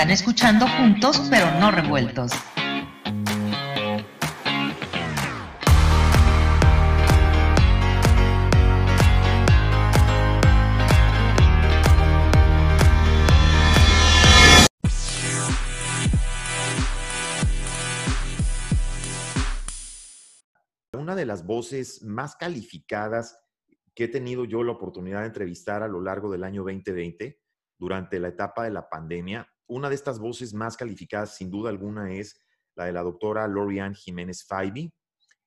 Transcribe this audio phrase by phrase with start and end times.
[0.00, 2.32] Están escuchando juntos, pero no revueltos.
[20.94, 23.38] Una de las voces más calificadas
[23.94, 27.38] que he tenido yo la oportunidad de entrevistar a lo largo del año 2020,
[27.78, 32.12] durante la etapa de la pandemia, una de estas voces más calificadas, sin duda alguna,
[32.12, 32.38] es
[32.74, 34.92] la de la doctora Lorian Jiménez Faibi.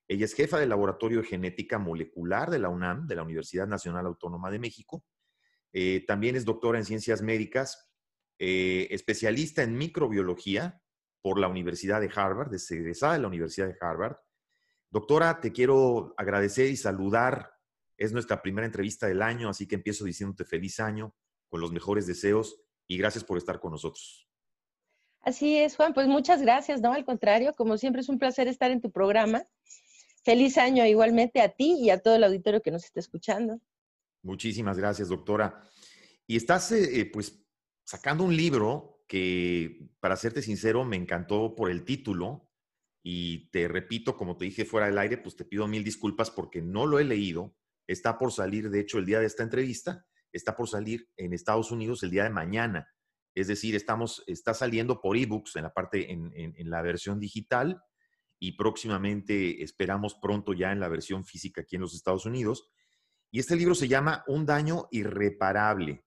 [0.08, 4.06] Ella es jefa del Laboratorio de Genética Molecular de la UNAM, de la Universidad Nacional
[4.06, 5.04] Autónoma de México.
[5.74, 7.92] Eh, también es doctora en Ciencias Médicas,
[8.40, 10.82] eh, especialista en microbiología
[11.22, 14.18] por la Universidad de Harvard, es egresada de la Universidad de Harvard.
[14.90, 17.52] Doctora, te quiero agradecer y saludar.
[17.98, 21.16] Es nuestra primera entrevista del año, así que empiezo diciéndote feliz año,
[21.50, 22.63] con los mejores deseos
[22.94, 24.28] y gracias por estar con nosotros.
[25.22, 28.70] Así es, Juan, pues muchas gracias, no, al contrario, como siempre es un placer estar
[28.72, 29.48] en tu programa.
[30.24, 33.60] Feliz año igualmente a ti y a todo el auditorio que nos está escuchando.
[34.22, 35.64] Muchísimas gracias, doctora.
[36.28, 37.44] Y estás, eh, eh, pues,
[37.84, 42.50] sacando un libro que, para serte sincero, me encantó por el título.
[43.02, 46.62] Y te repito, como te dije fuera del aire, pues te pido mil disculpas porque
[46.62, 47.56] no lo he leído.
[47.88, 51.72] Está por salir, de hecho, el día de esta entrevista está por salir en Estados
[51.72, 52.90] Unidos el día de mañana.
[53.36, 57.82] Es decir, estamos, está saliendo por ebooks en la parte, en, en, la versión digital
[58.40, 62.70] y próximamente esperamos pronto ya en la versión física aquí en los Estados Unidos.
[63.32, 66.06] Y este libro se llama Un daño irreparable,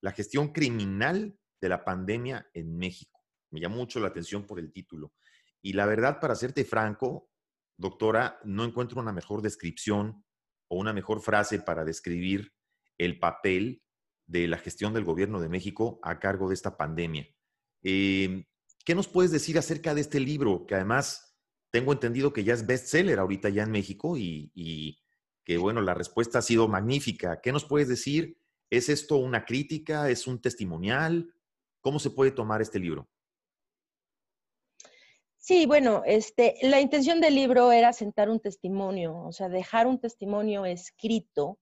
[0.00, 3.20] la gestión criminal de la pandemia en México.
[3.50, 5.12] Me llama mucho la atención por el título.
[5.62, 7.30] Y la verdad, para serte franco,
[7.76, 10.24] doctora, no encuentro una mejor descripción
[10.68, 12.52] o una mejor frase para describir
[12.98, 13.82] el papel
[14.26, 17.26] de la gestión del gobierno de México a cargo de esta pandemia.
[17.82, 18.44] Em,
[18.84, 20.66] ¿Qué nos puedes decir acerca de este libro?
[20.66, 21.36] Que además
[21.70, 24.98] tengo entendido que ya es bestseller ahorita ya en México y, y
[25.44, 27.40] que, bueno, la respuesta ha sido magnífica.
[27.40, 28.38] ¿Qué nos puedes decir?
[28.70, 30.10] ¿Es esto una crítica?
[30.10, 31.32] ¿Es un testimonial?
[31.80, 33.08] ¿Cómo se puede tomar este libro?
[35.38, 39.98] Sí, bueno, este, la intención del libro era sentar un testimonio, o sea, dejar un
[39.98, 41.58] testimonio escrito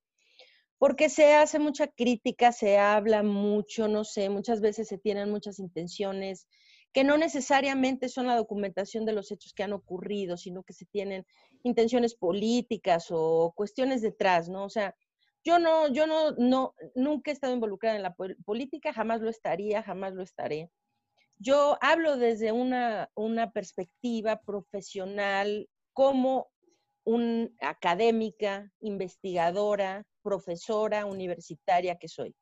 [0.79, 5.59] porque se hace mucha crítica, se habla mucho, no sé, muchas veces se tienen muchas
[5.59, 6.47] intenciones
[6.93, 10.87] que no necesariamente son la documentación de los hechos que han ocurrido, sino que se
[10.87, 11.27] tienen
[11.63, 14.65] intenciones políticas o cuestiones detrás, ¿no?
[14.65, 14.95] O sea,
[15.45, 19.83] yo no, yo no, no, nunca he estado involucrada en la política, jamás lo estaría,
[19.83, 20.71] jamás lo estaré.
[21.39, 26.49] Yo hablo desde una, una perspectiva profesional como
[27.05, 32.35] una académica, investigadora, profesora universitaria que soy.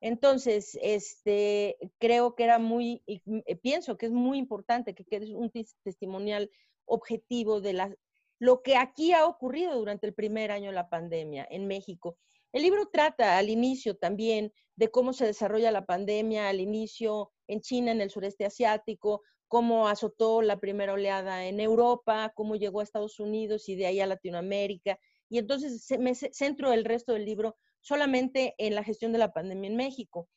[0.00, 5.50] Entonces, este, creo que era muy, eh, pienso que es muy importante que quede un
[5.82, 6.50] testimonial
[6.86, 7.94] objetivo de la,
[8.38, 12.16] lo que aquí ha ocurrido durante el primer año de la pandemia en México.
[12.52, 17.60] El libro trata al inicio también de cómo se desarrolla la pandemia, al inicio en
[17.60, 22.82] China, en el sureste asiático, cómo azotó la primera oleada en Europa, cómo llegó a
[22.82, 24.98] Estados Unidos y de ahí a Latinoamérica,
[25.34, 29.68] y entonces me centro el resto del libro solamente en la gestión de la pandemia
[29.68, 30.28] en México.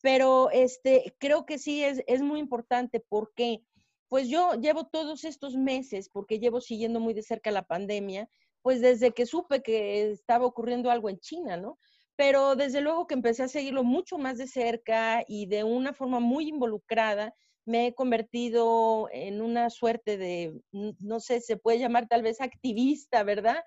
[0.00, 3.62] Pero este, creo que sí es, es muy importante porque
[4.08, 8.28] pues yo llevo todos estos meses, porque llevo siguiendo muy de cerca la pandemia,
[8.62, 11.78] pues desde que supe que estaba ocurriendo algo en China, ¿no?
[12.16, 16.18] Pero desde luego que empecé a seguirlo mucho más de cerca y de una forma
[16.18, 17.32] muy involucrada,
[17.64, 23.22] me he convertido en una suerte de, no sé, se puede llamar tal vez activista,
[23.22, 23.62] ¿verdad?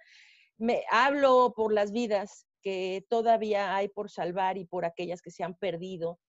[0.58, 5.44] Me hablo por las vidas que todavía hay por salvar y por aquellas que se
[5.44, 6.20] han perdido.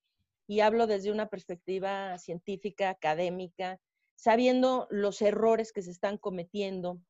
[0.47, 3.81] Y hablo desde una perspectiva científica, académica,
[4.15, 7.01] sabiendo los errores que se están cometiendo,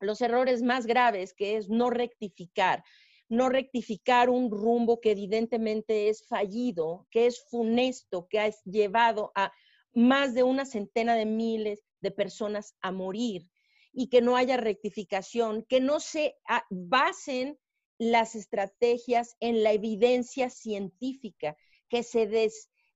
[0.00, 2.84] los errores más graves, que es no rectificar,
[3.28, 9.52] no rectificar un rumbo que evidentemente es fallido, que es funesto, que ha llevado a
[9.94, 13.48] más de una centena de miles de personas a morir
[13.94, 16.36] y que no haya rectificación, que no se
[16.68, 17.58] basen
[17.98, 21.56] las estrategias en la evidencia científica,
[21.88, 22.28] que se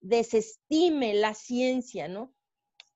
[0.01, 2.35] desestime la ciencia, ¿no?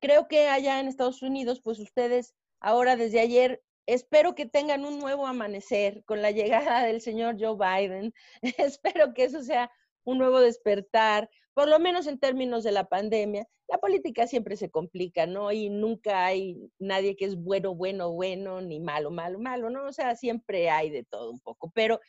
[0.00, 4.98] Creo que allá en Estados Unidos, pues ustedes ahora desde ayer, espero que tengan un
[4.98, 8.12] nuevo amanecer con la llegada del señor Joe Biden.
[8.58, 9.70] espero que eso sea
[10.04, 14.70] un nuevo despertar, por lo menos en términos de la pandemia, la política siempre se
[14.70, 15.52] complica, ¿no?
[15.52, 19.86] Y nunca hay nadie que es bueno, bueno, bueno, ni malo, malo, malo, ¿no?
[19.86, 22.00] O sea, siempre hay de todo un poco, pero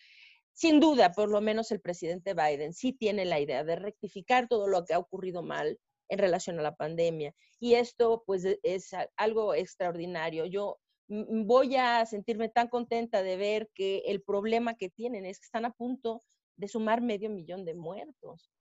[0.54, 4.68] sin duda, por lo menos el presidente Biden sí tiene la idea de rectificar todo
[4.68, 5.80] lo que ha ocurrido mal
[6.10, 7.34] en relación a la pandemia.
[7.60, 10.46] Y esto pues e, es algo extraordinario.
[10.46, 15.46] Yo voy a sentirme tan contenta de ver que el problema que tienen es que
[15.46, 16.22] están a punto
[16.56, 18.53] de sumar medio millón de muertos.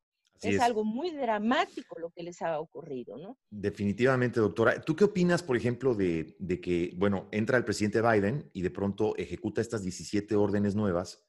[0.43, 3.39] Es, algo muy dramático lo que les ha ocurrido, ¿no?
[3.51, 4.81] Definitivamente, doctora.
[4.81, 8.71] ¿Tú qué opinas, por ejemplo, de, de, que, bueno, entra el presidente Biden y de
[8.71, 11.25] pronto ejecuta estas 17 órdenes nuevas,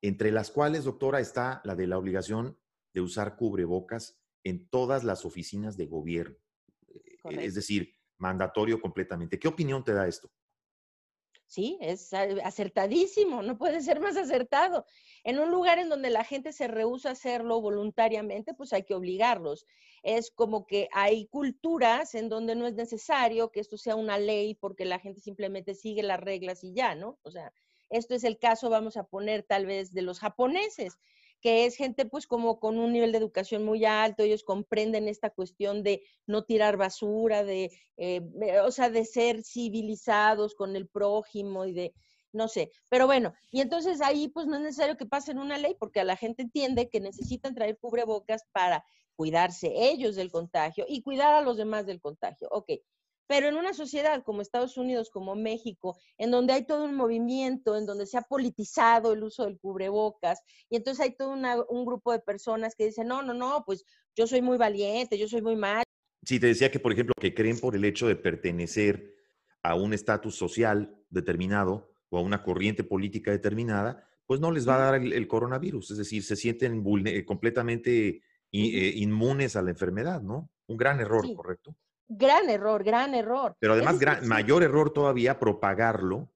[0.00, 2.58] entre las cuales, doctora, está la de la obligación
[2.92, 6.36] de usar cubrebocas en todas las oficinas de gobierno?
[6.88, 9.38] Eh, es decir, mandatorio completamente.
[9.38, 10.30] ¿Qué opinión te da esto?
[11.46, 14.86] Sí, es acertadísimo, no puede ser más acertado.
[15.22, 18.94] En un lugar en donde la gente se rehúsa a hacerlo voluntariamente, pues hay que
[18.94, 19.66] obligarlos.
[20.02, 24.54] Es como que hay culturas en donde no es necesario que esto sea una ley
[24.54, 27.18] porque la gente simplemente sigue las reglas y ya, ¿no?
[27.22, 27.52] O sea,
[27.90, 30.98] esto es el caso, vamos a poner tal vez de los japoneses
[31.44, 35.28] que es gente pues como con un nivel de educación muy alto, ellos comprenden esta
[35.28, 38.22] cuestión de no tirar basura, de, eh,
[38.64, 41.92] o sea, de ser civilizados con el prójimo y de,
[42.32, 45.76] no sé, pero bueno, y entonces ahí pues no es necesario que pasen una ley
[45.78, 48.82] porque a la gente entiende que necesitan traer cubrebocas para
[49.14, 52.48] cuidarse ellos del contagio y cuidar a los demás del contagio.
[52.52, 52.70] Ok,
[53.26, 57.76] pero en una sociedad como Estados Unidos, como México, en donde hay todo un movimiento,
[57.76, 61.30] en donde se ha politizado el uso del cubrebocas, y entonces hay todo
[61.68, 63.84] un grupo de personas que dicen, no, no, no, pues
[64.14, 65.84] yo soy muy valiente, yo soy muy mal.
[66.24, 69.14] Sí, te decía que, por ejemplo, que creen por el hecho de pertenecer
[69.62, 74.76] a un estatus social determinado o a una corriente política determinada, pues no les va
[74.76, 76.82] a dar el, coronavirus, es decir, se sienten
[77.24, 78.22] completamente
[78.52, 80.50] eh, inmunes a la enfermedad, ¿no?
[80.66, 81.76] Un gran error, ¿correcto?
[82.08, 83.56] Gran error, gran error.
[83.58, 86.30] Pero además, mayor error todavía propagarlo,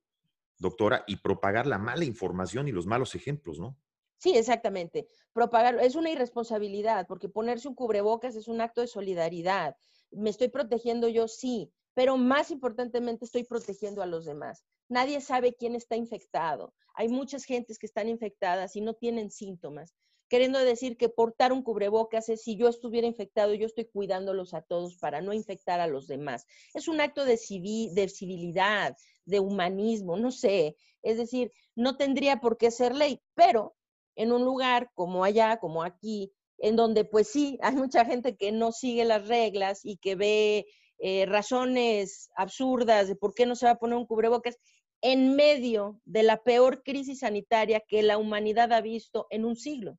[0.59, 3.76] doctora, y propagar la mala información y los malos ejemplos, ¿no?
[4.17, 5.09] Sí, exactamente.
[5.32, 9.76] Propagarlo es una irresponsabilidad, porque ponerse un cubrebocas es un acto de solidaridad.
[10.11, 14.64] Me estoy protegiendo yo, sí, pero más importantemente estoy protegiendo a los demás.
[14.88, 16.75] Nadie sabe quién está infectado.
[16.94, 19.94] Hay muchas gentes que están infectadas y no tienen síntomas
[20.29, 24.63] queriendo decir que portar un cubrebocas es si yo estuviera infectado, yo estoy cuidándolos a
[24.63, 26.47] todos para no infectar a los demás.
[26.75, 27.39] Es un acto de,
[27.93, 30.77] de civilidad, de humanismo, no sé.
[31.03, 33.75] Es decir, no tendría por qué ser ley, pero
[34.17, 38.53] en un lugar como allá, como aquí, en donde pues sí, hay mucha gente que
[38.53, 40.67] no sigue las reglas y que ve
[40.99, 44.59] eh, razones absurdas de por qué no se va a poner un cubrebocas
[45.01, 49.97] en medio de la peor crisis sanitaria que la humanidad ha visto en un siglo.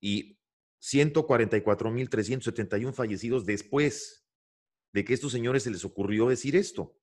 [0.00, 0.40] y
[0.80, 4.26] 144.371 fallecidos después
[4.92, 6.96] de que a estos señores se les ocurrió decir esto.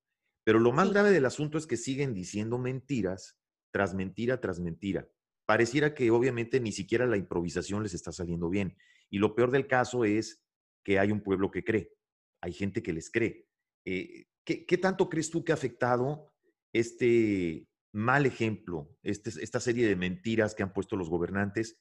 [0.44, 3.38] Pero lo más grave del asunto es que siguen diciendo mentiras
[3.72, 5.08] tras mentira tras mentira.
[5.46, 8.78] Pareciera que obviamente ni siquiera la improvisación les está saliendo bien.
[9.10, 10.44] Y lo peor del caso es
[10.84, 11.94] que hay un pueblo que cree,
[12.42, 13.48] hay gente que les cree.
[13.86, 16.32] Eh, ¿Qué, tanto crees tú que ha afectado
[16.72, 21.78] este mal ejemplo, este, esta serie de mentiras que han puesto los gobernantes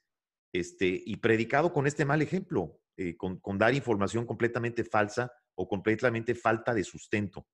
[0.53, 6.35] este, y predicado con este mal ejemplo, eh, con, dar información completamente falsa o completamente
[6.35, 7.47] falta de sustento?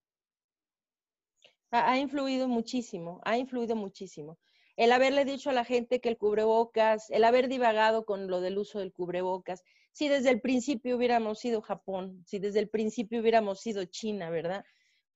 [1.73, 4.38] Ha, influido muchísimo, ha influido muchísimo.
[4.76, 8.57] el haberle dicho a la gente que el cubrebocas, el haber divagado con lo del
[8.57, 13.61] uso del cubrebocas, si desde el principio hubiéramos sido Japón, si desde el principio hubiéramos
[13.61, 14.64] sido China, ¿verdad?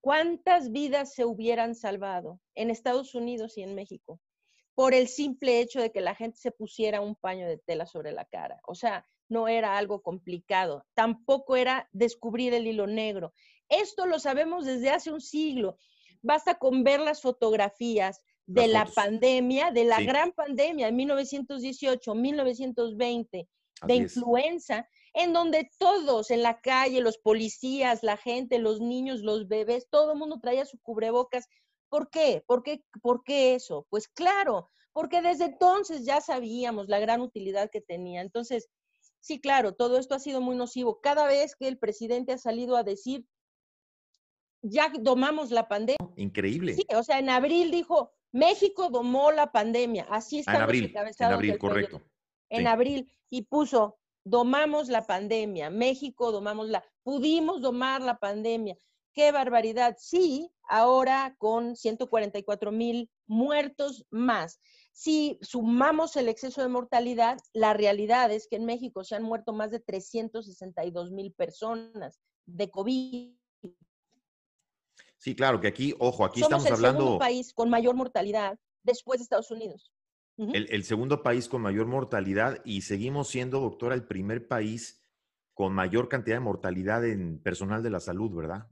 [0.06, 4.20] ¿Cuántas vidas se hubieran salvado en Estados Unidos y en México
[4.76, 8.12] por el simple hecho de que la gente se pusiera un paño de tela sobre
[8.12, 8.60] la cara?
[8.68, 13.32] O sea, no era algo complicado, tampoco era descubrir el hilo negro.
[13.68, 15.76] Esto lo sabemos desde hace un siglo.
[16.22, 23.48] Basta con ver las fotografías de la pandemia, de la gran pandemia en 1918, 1920,
[23.88, 29.48] de influenza, en donde todos en la calle, los policías, la gente, los niños, los
[29.48, 31.48] bebés, todo el mundo traía su cubrebocas.
[31.88, 32.44] ¿Por qué?
[32.46, 32.84] ¿Por qué?
[33.00, 33.86] ¿Por qué eso?
[33.88, 38.20] Pues claro, porque desde entonces ya sabíamos la gran utilidad que tenía.
[38.20, 38.68] Entonces,
[39.20, 41.00] sí, claro, todo esto ha sido muy nocivo.
[41.00, 43.24] Cada vez que el presidente ha salido a decir,
[44.60, 45.96] ya domamos la pandemia.
[46.16, 46.74] Increíble.
[46.74, 50.06] Sí, o sea, en abril dijo, México domó la pandemia.
[50.10, 52.02] Así está en abril, en abril, correcto.
[52.50, 58.76] En abril y puso, domamos la pandemia, México domamos la, pudimos domar la pandemia.
[59.14, 59.96] Qué barbaridad.
[59.98, 64.60] Sí, ahora con 144 mil muertos más.
[64.92, 69.52] Si sumamos el exceso de mortalidad, la realidad es que en México se han muerto
[69.52, 73.32] más de 362 mil personas de COVID.
[75.18, 77.00] Sí, claro, que aquí, ojo, aquí estamos el hablando.
[77.00, 79.92] Segundo país con mayor mortalidad después de Estados Unidos
[80.38, 85.02] el, segundo país con mayor mortalidad y seguimos siendo, doctora, el primer país
[85.54, 88.68] con mayor cantidad de mortalidad en personal de la salud, ¿verdad?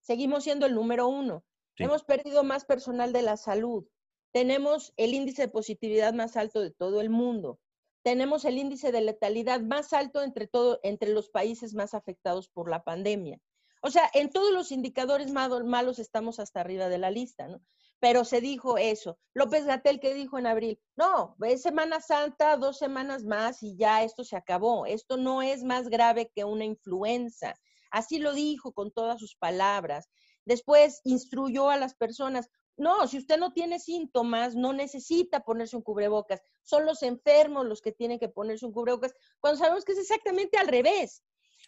[0.00, 1.44] Seguimos siendo el número uno.
[1.76, 3.84] Hemos perdido más personal de la salud.
[4.30, 7.58] Tenemos el índice de positividad más alto de todo el mundo.
[8.02, 12.70] Tenemos el índice de letalidad más alto entre, todo, entre los países más afectados por
[12.70, 13.40] la pandemia.
[13.80, 17.60] O sea, en todos los indicadores malos estamos hasta arriba de la lista, ¿no?
[18.04, 19.16] Pero se dijo eso.
[19.32, 20.78] López Gatel, que dijo en abril?
[20.94, 24.84] No, es Semana Santa, dos semanas más y ya esto se acabó.
[24.84, 27.54] Esto no es más grave que una influenza.
[27.90, 30.10] Así lo dijo con todas sus palabras.
[30.44, 35.82] Después instruyó a las personas, no, si usted no tiene síntomas, no necesita ponerse un
[35.82, 36.42] cubrebocas.
[36.62, 40.58] Son los enfermos los que tienen que ponerse un cubrebocas, cuando sabemos que es exactamente
[40.58, 41.22] al revés.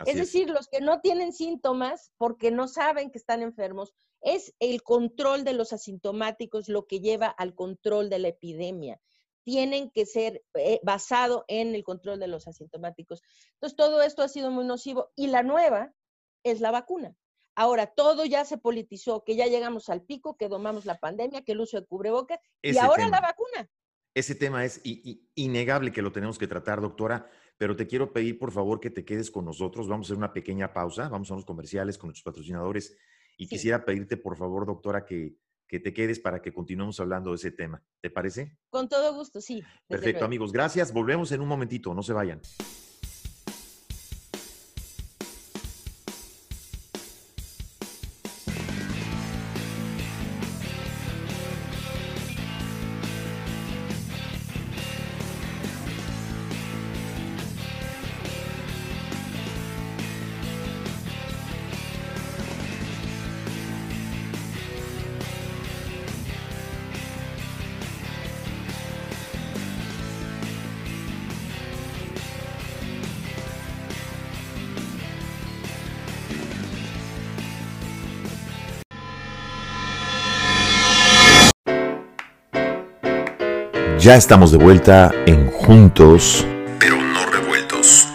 [0.04, 4.82] Es decir, los que no tienen síntomas porque no saben que están enfermos, es el
[4.82, 9.00] control de los asintomáticos lo que lleva al control de la epidemia.
[9.44, 13.22] Tienen que ser eh, basado en el control de los asintomáticos.
[13.54, 15.12] Entonces, todo esto ha sido muy nocivo.
[15.14, 15.94] Y la nueva
[16.42, 17.14] es la vacuna.
[17.54, 21.52] Ahora, todo ya se politizó, que ya llegamos al pico, que domamos la pandemia, que
[21.52, 23.70] el uso de cubrebocas, y ahora la vacuna.
[24.14, 24.80] Ese tema es
[25.34, 29.04] innegable que lo tenemos que tratar, doctora, pero te quiero pedir, por favor, que te
[29.04, 29.88] quedes con nosotros.
[29.88, 32.96] Vamos a hacer una pequeña pausa, vamos a unos comerciales con nuestros patrocinadores
[33.36, 35.36] y quisiera pedirte, por favor, doctora, que,
[35.66, 37.82] que te quedes para que continuemos hablando de ese tema.
[38.00, 38.58] ¿Te parece?
[38.68, 39.62] Con todo gusto, sí.
[39.86, 40.52] Perfecto, amigos.
[40.52, 40.92] Gracias.
[40.92, 41.94] Volvemos en un momentito.
[41.94, 42.40] No se vayan.
[84.06, 86.46] Ya estamos de vuelta en Juntos,
[86.78, 88.06] pero no revueltos.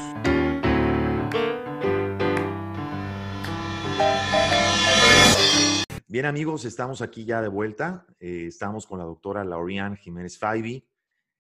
[6.08, 8.06] Bien amigos, estamos aquí ya de vuelta.
[8.22, 10.88] Eh, estamos con la doctora Lauriane Jiménez Faibi.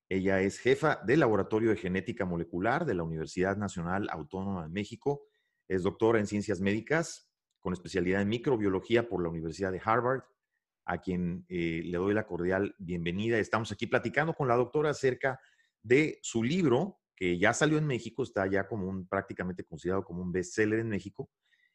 [0.09, 5.27] Ella es jefa del Laboratorio de Genética Molecular de la Universidad Nacional Autónoma de México.
[5.69, 7.31] Es doctora en Ciencias Médicas
[7.61, 10.23] con especialidad en microbiología por la Universidad de Harvard
[10.85, 13.37] a quien eh, le doy la cordial bienvenida.
[13.37, 15.39] Estamos aquí platicando con la doctora acerca
[15.81, 20.21] de su libro, que ya salió en México, está ya como un, prácticamente considerado como
[20.21, 21.29] un bestseller en México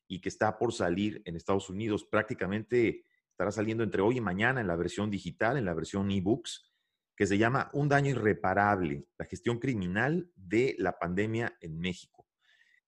[0.08, 2.04] y que está por salir en Estados Unidos.
[2.04, 6.72] Prácticamente estará saliendo entre hoy y mañana en la versión digital, en la versión ebooks,
[7.16, 12.26] que se llama Un daño irreparable, la gestión criminal de la pandemia en México,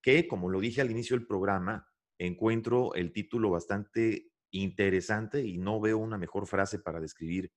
[0.03, 5.81] que como lo dije al inicio del programa, encuentro el título bastante interesante y no
[5.81, 7.53] veo una mejor frase para describir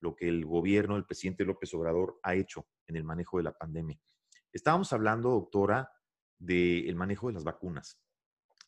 [0.00, 3.56] lo que el gobierno del presidente López Obrador ha hecho en el manejo de la
[3.56, 3.98] pandemia.
[4.52, 5.90] Estábamos hablando, doctora,
[6.38, 7.98] del manejo de las vacunas.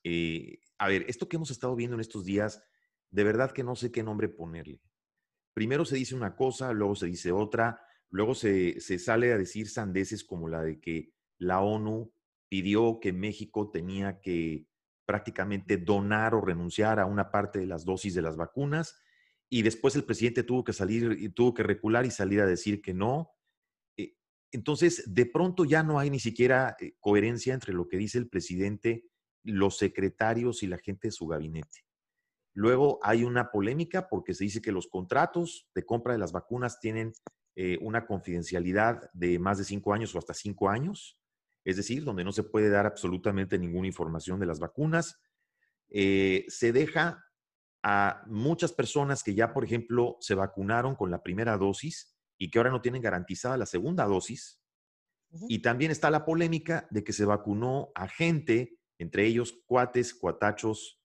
[0.02, 2.62] Eh, a ver, esto que hemos estado viendo en estos días,
[3.10, 4.80] de verdad que no sé qué nombre ponerle.
[5.52, 7.80] primero se dice una cosa, luego se dice otra,
[8.10, 12.12] luego se, se sale a decir sandeces como la de que la ONU
[12.48, 14.66] pidió que México tenía que
[15.06, 19.00] prácticamente donar o renunciar a una parte de las dosis de las vacunas
[19.48, 22.82] y después el presidente tuvo que salir y tuvo que recular y salir a decir
[22.82, 23.30] que no.
[23.96, 24.16] Eh,
[24.50, 28.28] entonces, de pronto ya no hay ni siquiera eh, coherencia entre lo que dice el
[28.28, 29.04] presidente,
[29.44, 31.84] los secretarios y la gente de su gabinete.
[32.54, 36.80] Luego hay una polémica porque se dice que los contratos de compra de las vacunas
[36.80, 37.12] tienen
[37.54, 41.18] eh, una confidencialidad de más de cinco años o hasta cinco años,
[41.66, 45.20] es decir, donde no se puede dar absolutamente ninguna información de las vacunas.
[45.88, 47.24] se deja
[47.82, 52.58] a muchas personas que ya, por ejemplo, se vacunaron con la primera dosis y que
[52.58, 54.60] ahora no tienen garantizada la segunda dosis.
[55.48, 61.00] Y también está la polémica de que se vacunó a gente, entre ellos cuates, cuatachos,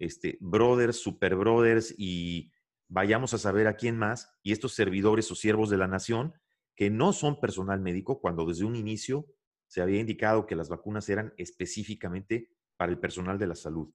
[0.00, 2.50] este, brothers, super brothers y
[2.88, 6.34] vayamos a saber a quién más, y estos servidores o siervos de la nación
[6.74, 9.26] que no son personal médico cuando desde un inicio
[9.70, 13.88] se había indicado que las vacunas eran específicamente para el personal de la salud.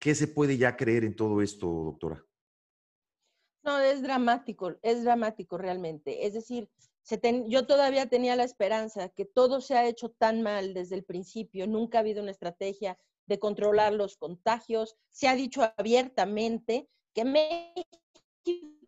[0.00, 2.26] ¿Qué se puede ya creer en todo esto, doctora?
[3.62, 6.26] No, es dramático, es dramático realmente.
[6.26, 6.68] Es decir,
[7.46, 11.68] yo todavía tenía la esperanza que todo se ha hecho tan mal desde el principio,
[11.68, 18.83] nunca ha habido una estrategia de controlar los contagios, se ha dicho abiertamente que México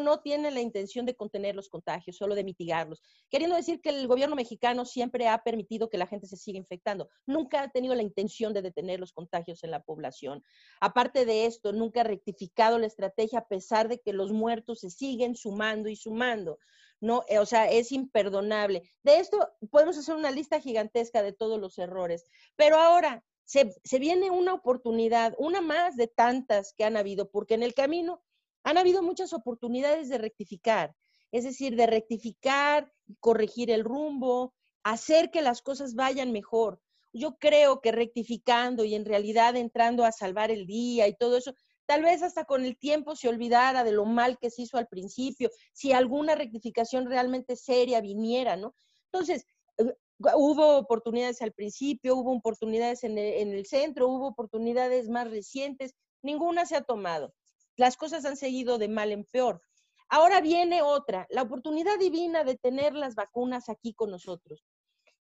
[0.00, 4.06] no tiene la intención de contener los contagios, solo de mitigarlos, queriendo decir que el
[4.08, 8.02] gobierno mexicano siempre ha permitido que la gente se siga infectando, nunca ha tenido la
[8.02, 10.42] intención de detener los contagios en la población.
[10.80, 14.90] Aparte de esto, nunca ha rectificado la estrategia a pesar de que los muertos se
[14.90, 16.58] siguen sumando y sumando.
[17.00, 18.82] No, eh, o sea, es imperdonable.
[19.04, 22.24] De esto podemos hacer una lista gigantesca de todos los errores,
[22.56, 27.54] pero ahora se, se viene una oportunidad, una más de tantas que han habido, porque
[27.54, 28.20] en el camino
[28.64, 30.94] han habido muchas oportunidades de rectificar,
[31.32, 36.80] es decir, de rectificar, corregir el rumbo, hacer que las cosas vayan mejor.
[37.12, 41.54] Yo creo que rectificando y en realidad entrando a salvar el día y todo eso,
[41.86, 44.88] tal vez hasta con el tiempo se olvidara de lo mal que se hizo al
[44.88, 48.74] principio, si alguna rectificación realmente seria viniera, ¿no?
[49.10, 49.46] Entonces,
[49.78, 49.94] eh,
[50.34, 55.94] hubo oportunidades al principio, hubo oportunidades en el, en el centro, hubo oportunidades más recientes,
[56.22, 57.32] ninguna se ha tomado
[57.78, 59.62] las cosas han seguido de mal en peor.
[60.10, 64.64] Ahora viene otra, la oportunidad divina de tener las vacunas aquí con nosotros.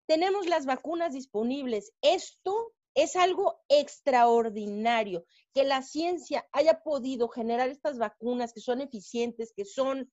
[0.06, 1.94] Tenemos las vacunas disponibles.
[2.02, 9.54] Esto es algo extraordinario, que la ciencia haya podido generar estas vacunas que son eficientes,
[9.56, 10.12] que son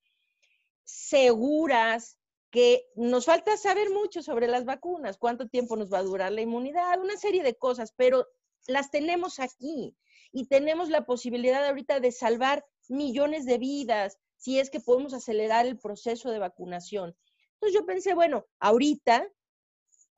[0.85, 2.18] seguras,
[2.51, 6.42] que nos falta saber mucho sobre las vacunas, cuánto tiempo nos va a durar la
[6.42, 8.29] inmunidad, una serie de cosas, pero
[8.68, 9.96] las tenemos aquí
[10.33, 15.67] y tenemos la posibilidad ahorita de salvar millones de vidas si es que podemos acelerar
[15.67, 17.17] el proceso de vacunación.
[17.55, 19.29] Entonces yo pensé, bueno, ahorita,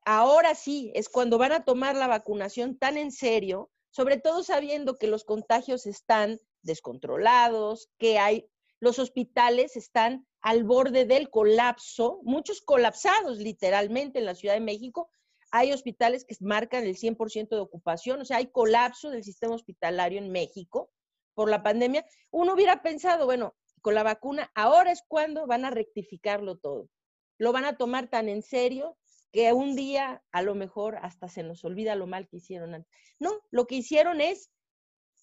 [0.05, 4.97] ahora sí, es cuando van a tomar la vacunación tan en serio, sobre todo sabiendo
[4.97, 8.47] que los contagios están descontrolados, que hay,
[8.79, 15.09] los hospitales están al borde del colapso, muchos colapsados literalmente en la Ciudad de México,
[15.51, 20.17] hay hospitales que marcan el 100% de ocupación, o sea, hay colapso del sistema hospitalario
[20.17, 20.89] en México
[21.33, 22.05] por la pandemia.
[22.31, 26.89] Uno hubiera pensado, bueno, con la vacuna, ahora es cuando van a rectificarlo todo.
[27.37, 28.97] Lo van a tomar tan en serio
[29.31, 32.91] que un día a lo mejor hasta se nos olvida lo mal que hicieron antes.
[33.19, 34.51] No, lo que hicieron es,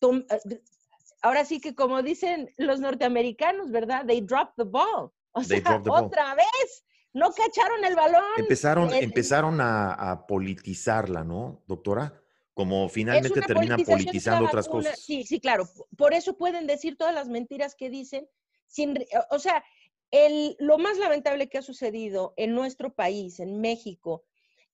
[0.02, 0.62] eh,
[1.22, 4.04] ahora sí que como dicen los norteamericanos, ¿verdad?
[4.06, 5.12] They dropped the ball.
[5.32, 6.84] O sea, otra vez
[7.18, 8.22] no cacharon el balón.
[8.36, 12.22] Empezaron, empezaron a, politizarla, ¿no, doctora?
[12.54, 14.98] Como finalmente terminan politizando otras cosas.
[14.98, 15.68] Sí, sí, claro.
[15.96, 18.28] Por eso pueden decir todas las mentiras que dicen.
[18.66, 18.98] Sin,
[19.30, 19.64] o sea,
[20.10, 24.24] el, lo más lamentable que ha sucedido en nuestro país, en México,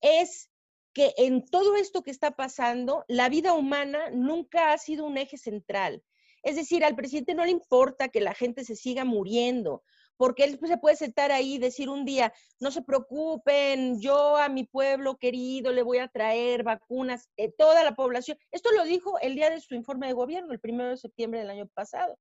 [0.00, 0.50] es
[0.92, 5.36] que en todo esto que está pasando, la vida humana nunca ha sido un eje
[5.36, 6.02] central.
[6.42, 9.82] Es decir, al presidente no le importa que la gente se siga muriendo
[10.16, 14.48] porque él se puede sentar ahí y decir un día, no se preocupen, yo a
[14.48, 18.38] mi pueblo querido le voy a traer vacunas, eh, toda la población.
[18.50, 21.50] Esto lo dijo el día de su informe de gobierno, el primero de septiembre del
[21.50, 22.18] año pasado.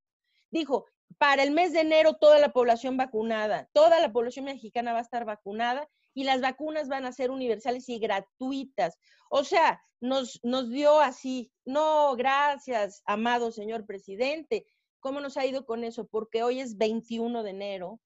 [0.52, 0.86] Dijo,
[1.18, 5.04] para el mes de enero toda la población vacunada, toda la población mexicana va a
[5.04, 8.98] estar vacunada y las vacunas van a ser universales y gratuitas.
[9.30, 14.66] O sea, nos, nos dio así, no, gracias, amado señor presidente,
[15.04, 16.08] ¿Cómo nos ha ido con eso?
[16.08, 18.00] Porque hoy es 21 de enero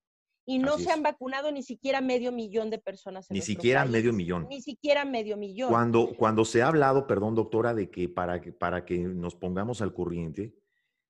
[0.48, 3.30] y no se han vacunado ni siquiera medio millón de personas.
[3.30, 4.48] ni siquiera medio millón.
[4.50, 5.70] Ni siquiera medio millón.
[5.70, 9.84] Cuando, cuando se ha hablado, perdón doctora, de que para, que para que nos pongamos
[9.84, 10.56] al corriente,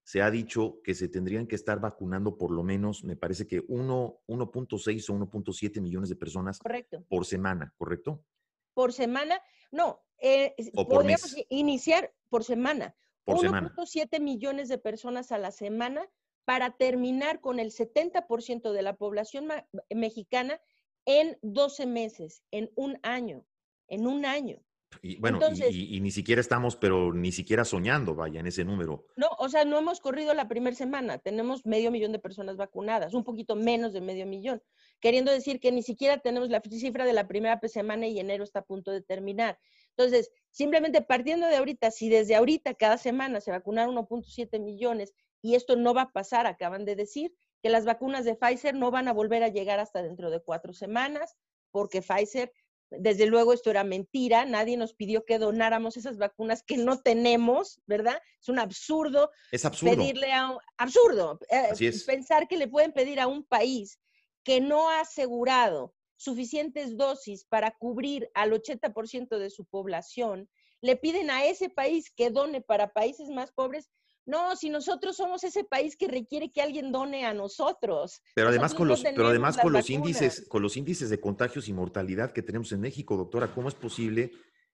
[0.03, 3.65] se ha dicho que se tendrían que estar vacunando por lo menos, me parece que
[3.65, 6.59] 1.6 o 1.7 millones de personas
[7.07, 8.25] por semana, ¿correcto?
[8.73, 10.53] Por semana, no, eh,
[10.89, 12.93] podríamos iniciar por semana.
[13.27, 16.07] 1.7 millones de personas a la semana
[16.45, 19.47] para terminar con el 70% de la población
[19.89, 20.61] mexicana
[21.05, 23.45] en 12 meses, en un año,
[23.87, 24.61] en un año.
[25.01, 29.05] Y bueno, y, ni siquiera estamos, pero ni siquiera soñando, vaya, en ese número.
[29.15, 31.17] No, o sea, no hemos corrido la primera semana.
[31.17, 34.61] Tenemos medio millón de personas vacunadas, un poquito menos de medio millón,
[34.99, 38.59] queriendo decir que ni siquiera tenemos la cifra de la primera semana y enero está
[38.59, 39.59] a punto de terminar.
[39.97, 45.55] Entonces, simplemente partiendo de ahorita, si desde ahorita cada semana se vacunaron 1.7 millones y
[45.55, 49.07] esto no va a pasar, acaban de decir que las vacunas de Pfizer no van
[49.07, 51.35] a volver a llegar hasta dentro de cuatro semanas,
[51.71, 52.51] porque Pfizer
[52.89, 57.81] desde luego esto era mentira, nadie nos pidió que donáramos esas vacunas que no tenemos,
[57.85, 58.21] ¿verdad?
[58.39, 59.31] Es un absurdo.
[59.51, 59.97] Es absurdo.
[59.97, 61.39] Pedirle a un, absurdo.
[61.49, 63.99] Eh, pensar que le pueden pedir a un país
[64.43, 70.49] que no ha asegurado suficientes dosis para cubrir al 80% de su población,
[70.81, 73.89] le piden a ese país que done para países más pobres
[74.27, 78.21] no, si nosotros somos ese país que requiere que alguien done a nosotros.
[78.35, 81.73] Pero además con los, pero además con los índices, con los índices de contagios y
[81.73, 84.23] mortalidad que tenemos en México, doctora, ¿cómo es posible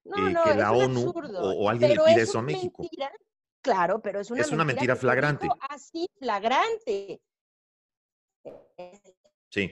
[0.06, 0.10] eh,
[0.44, 2.84] que la ONU o, alguien le pida eso a México?
[3.62, 5.48] claro, pero es una, es una mentira, flagrante.
[5.70, 7.22] Así, flagrante.
[9.50, 9.70] Sí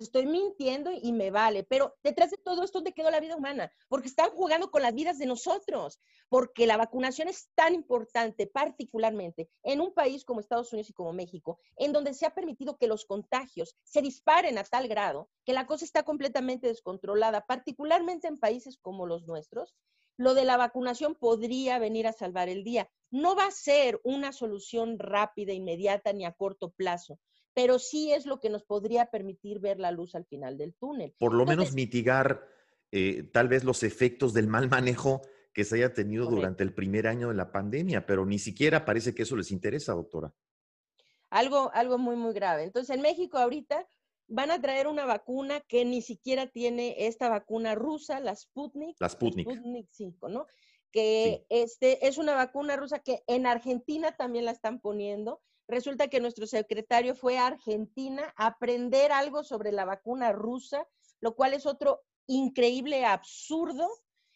[0.00, 3.72] estoy mintiendo y me vale, pero detrás de todo esto, ¿dónde quedó la vida humana?
[3.88, 9.48] Porque están jugando con las vidas de nosotros, porque la vacunación es tan importante, particularmente
[9.62, 12.86] en un país como Estados Unidos y como México, en donde se ha permitido que
[12.86, 18.38] los contagios se disparen a tal grado que la cosa está completamente descontrolada, particularmente en
[18.38, 19.74] países como los nuestros.
[20.16, 22.90] Lo de la vacunación podría venir a salvar el día.
[23.10, 27.20] No va a ser una solución rápida, inmediata ni a corto plazo,
[27.58, 31.12] pero sí es lo que nos podría permitir ver la luz al final del túnel.
[31.18, 32.46] Por lo menos mitigar
[32.92, 37.08] eh, tal vez los efectos del mal manejo que se haya tenido durante el primer
[37.08, 40.32] año de la pandemia, pero ni siquiera parece que eso les interesa, doctora.
[41.30, 42.62] Algo, algo muy, muy grave.
[42.62, 43.88] Entonces, en México ahorita
[44.28, 48.96] van a traer una vacuna que ni siquiera tiene esta vacuna rusa, la Sputnik.
[49.00, 49.48] La Sputnik.
[49.48, 50.46] La Sputnik 5, ¿no?
[50.92, 56.20] Que este, es una vacuna rusa que en Argentina también la están poniendo Resulta que
[56.20, 60.86] nuestro secretario fue a Argentina a aprender algo sobre la vacuna rusa,
[61.20, 63.86] lo cual es otro increíble absurdo.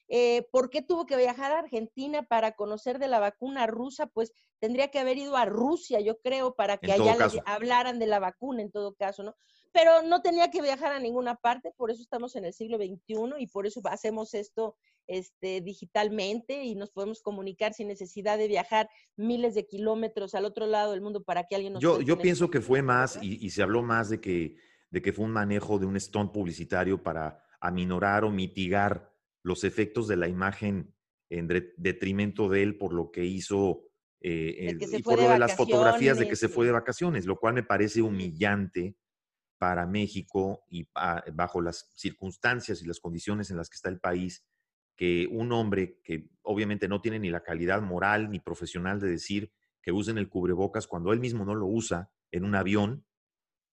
[0.08, 4.06] Eh, ¿Por qué tuvo que viajar a Argentina para conocer de la vacuna rusa?
[4.08, 8.06] Pues tendría que haber ido a Rusia, yo creo, para que allá les hablaran de
[8.06, 9.34] la vacuna en todo caso, ¿no?
[9.72, 13.34] Pero no tenía que viajar a ninguna parte, por eso estamos en el siglo XXI
[13.38, 18.88] y por eso hacemos esto este, digitalmente y nos podemos comunicar sin necesidad de viajar
[19.16, 21.82] miles de kilómetros al otro lado del mundo para que alguien nos...
[21.82, 24.56] Yo, yo pienso que fue más, y, se habló más de que,
[24.90, 30.06] de que fue un manejo de un stunt publicitario para aminorar o mitigar los efectos
[30.06, 30.94] de la imagen
[31.30, 33.84] en detrimento de él por lo que hizo
[34.20, 37.54] eh, y por lo de las fotografías de que se fue de vacaciones, lo cual
[37.54, 38.96] me parece humillante
[39.62, 40.88] para México y
[41.34, 44.44] bajo las circunstancias y las condiciones en las que está el país,
[44.96, 49.52] que un hombre que obviamente no tiene ni la calidad moral ni profesional de decir
[49.80, 53.06] que usen el cubrebocas cuando él mismo no lo usa en un avión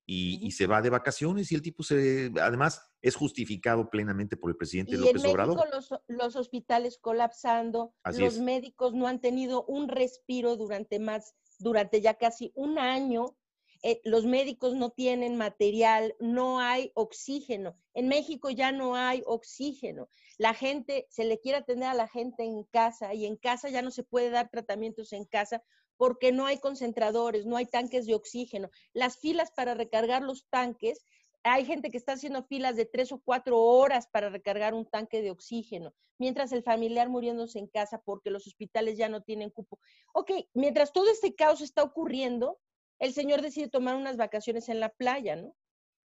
[0.05, 4.57] y, se va de vacaciones y el tipo se, además es justificado plenamente por el
[4.57, 5.67] presidente López en Obrador.
[5.71, 12.13] Los, los hospitales colapsando, los médicos no han tenido un respiro durante más, durante ya
[12.13, 13.35] casi un año
[13.81, 17.77] eh, los médicos no tienen material, no hay oxígeno.
[17.93, 20.09] En México ya no hay oxígeno.
[20.37, 23.81] La gente, se le quiere atender a la gente en casa y en casa ya
[23.81, 25.63] no se puede dar tratamientos en casa
[25.95, 28.69] porque no hay concentradores, no hay tanques de oxígeno.
[28.93, 31.05] Las filas para recargar los tanques,
[31.43, 35.21] hay gente que está haciendo filas de tres o cuatro horas para recargar un tanque
[35.21, 39.79] de oxígeno, mientras el familiar muriéndose en casa porque los hospitales ya no tienen cupo.
[40.13, 42.59] Ok, mientras todo este caos está ocurriendo,
[42.99, 45.55] el señor decide tomar unas vacaciones en la playa, ¿no?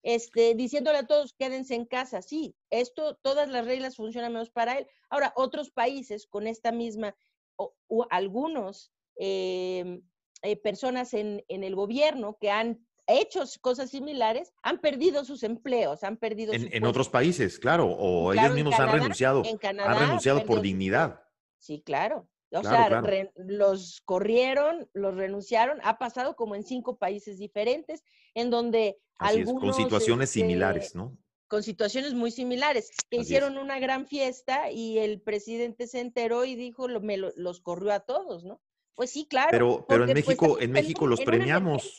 [0.03, 2.21] Este, diciéndole a todos, quédense en casa.
[2.21, 4.87] Sí, esto, todas las reglas funcionan menos para él.
[5.09, 7.17] Ahora, otros países con esta misma,
[7.57, 7.73] o,
[8.11, 10.03] algunos em,
[10.43, 16.19] eh, personas en, el gobierno que han hecho cosas similares, han perdido sus empleos, han
[16.19, 19.43] perdido En, en otros países, claro, o ellos mismos han renunciado.
[19.63, 21.23] han renunciado por dignidad.
[21.59, 22.29] Sí, claro.
[22.61, 23.03] O sea,
[23.37, 25.79] los corrieron, los renunciaron.
[25.83, 29.63] Ha pasado como en cinco países diferentes, en donde algunos...
[29.63, 31.17] con situaciones este, similares, ¿no?
[31.49, 36.57] Con situaciones muy similares, que hicieron una gran fiesta y el presidente se enteró y
[36.57, 38.61] dijo, me los corrió a todos, ¿no?
[38.95, 39.49] Pues sí, claro.
[39.51, 41.99] Pero, pero en pues, México, en México los en premiamos.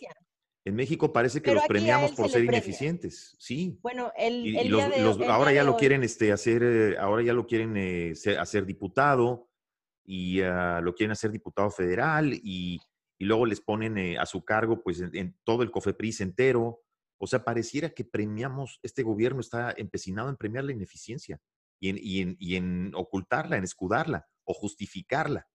[0.67, 3.35] En México parece que Pero los premiamos por se ser ineficientes.
[3.37, 3.77] Sí.
[3.83, 6.31] Bueno, el, el y los- día de los- el ahora ya lo hoy- quieren este,
[6.31, 9.47] hacer, eh, ahora ya lo quieren eh, hacer diputado
[10.05, 12.79] y ah, lo quieren hacer diputado federal y,
[13.17, 16.81] y luego les ponen eh, a su cargo pues en, todo el COFEPRIS entero.
[17.17, 21.39] O sea, pareciera que premiamos, este gobierno está empecinado en premiar la ineficiencia
[21.79, 25.47] y en, y en- y en ocultarla, en escudarla o justificarla.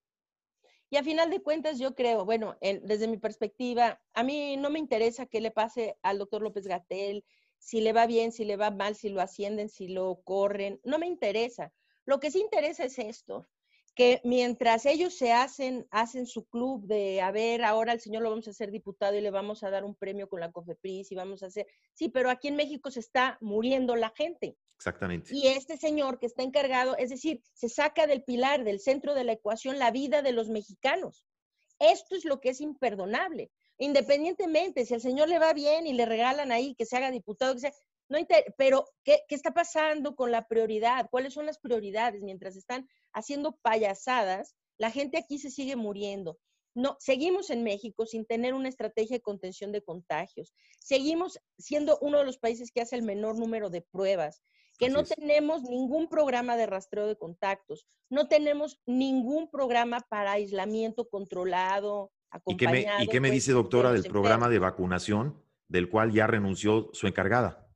[0.93, 4.71] Y a final de cuentas, yo creo, bueno, en- desde mi perspectiva, a mí no
[4.71, 7.25] me interesa qué le pase al doctor López Gatel,
[7.59, 10.99] si le va bien, si le va mal, si lo ascienden, si lo corren, no
[10.99, 11.73] me interesa.
[12.07, 13.49] Lo que sí interesa es esto,
[14.01, 18.31] que mientras ellos se hacen, hacen su club de, a ver, ahora al señor lo
[18.31, 21.15] vamos a hacer diputado y le vamos a dar un premio con la COFEPRIS y
[21.15, 24.57] vamos a hacer, sí, pero aquí en México se está muriendo la gente.
[24.79, 25.37] Exactamente.
[25.37, 29.25] Y este señor que está encargado, es decir, se saca del pilar, del centro de
[29.25, 31.27] la ecuación, la vida de los mexicanos.
[31.79, 33.51] Esto es lo que es imperdonable.
[33.77, 37.53] Independientemente, si al señor le va bien y le regalan ahí que se haga diputado,
[37.53, 37.73] que sea,
[38.11, 41.09] no inter- pero ¿qué, ¿qué está pasando con la prioridad?
[41.11, 42.23] ¿Cuáles son las prioridades?
[42.23, 46.39] Mientras están haciendo payasadas, la gente aquí se sigue muriendo.
[46.75, 50.55] No, seguimos en México sin tener una estrategia de contención de contagios.
[50.79, 54.43] Seguimos siendo uno de los países que hace el menor número de pruebas
[54.81, 55.11] que Así no es.
[55.11, 62.11] tenemos ningún programa de rastreo de contactos, no tenemos ningún programa para aislamiento controlado,
[62.47, 63.05] ¿Y qué me, acompañado.
[63.05, 67.07] y qué me pues, dice, doctora, del programa de vacunación del cual ya renunció su
[67.07, 67.70] encargada?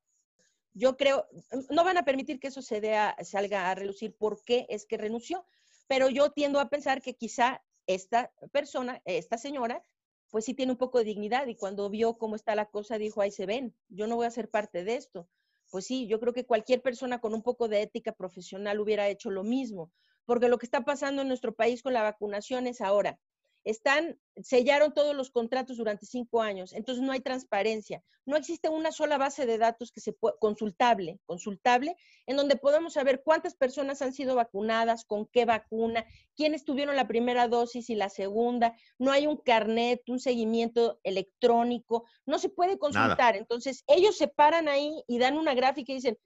[0.75, 1.27] Yo creo,
[1.71, 2.83] no van a permitir que eso se
[3.23, 5.47] salga a relucir por qué es que renunció,
[5.87, 9.85] pero yo tiendo a pensar que quizá esta persona, esta señora,
[10.31, 13.21] pues sí tiene un poco de dignidad y cuando vio cómo está la cosa dijo,
[13.21, 15.29] ahí se ven, yo no voy a ser parte de esto.
[15.71, 19.31] Pues sí, yo creo que cualquier persona con un poco de ética profesional hubiera hecho
[19.31, 19.93] lo mismo,
[20.25, 23.21] porque lo que está pasando en nuestro país con la vacunación es ahora.
[23.64, 28.03] Están, sellaron todos los contratos durante cinco años, entonces no hay transparencia.
[28.27, 31.96] No existe una sola base de datos que se consultable, consultable,
[32.27, 37.07] en donde podamos saber cuántas personas han sido vacunadas, con qué vacuna, quiénes tuvieron la
[37.07, 38.74] primera dosis y la segunda.
[38.98, 43.37] No hay un carnet, un seguimiento electrónico, no se puede consultar.
[43.37, 46.18] Entonces, ellos se paran ahí y dan una gráfica y dicen,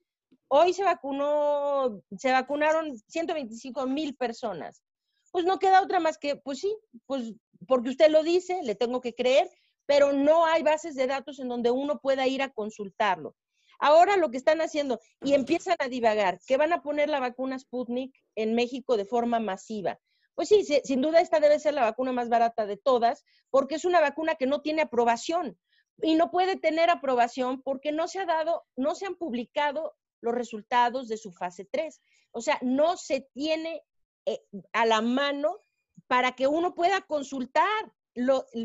[0.48, 4.82] hoy se vacunó, se vacunaron 125 mil personas.
[5.30, 7.32] Pues no queda otra más que, pues sí, pues
[7.66, 9.48] porque usted lo dice, le tengo que creer,
[9.86, 13.34] pero no hay bases de datos en donde uno pueda ir a consultarlo.
[13.78, 17.58] Ahora lo que están haciendo, y empiezan a divagar, que van a poner la vacuna
[17.58, 19.98] Sputnik en México de forma masiva.
[20.34, 23.84] Pues sí, sin duda esta debe ser la vacuna más barata de todas, porque es
[23.84, 25.58] una vacuna que no tiene aprobación
[26.00, 30.34] y no puede tener aprobación porque no se ha dado, no se han publicado los
[30.34, 32.00] resultados de su fase 3.
[32.32, 33.82] O sea, no se tiene
[34.28, 35.60] eh, a la mano
[36.06, 37.92] para que uno pueda consultar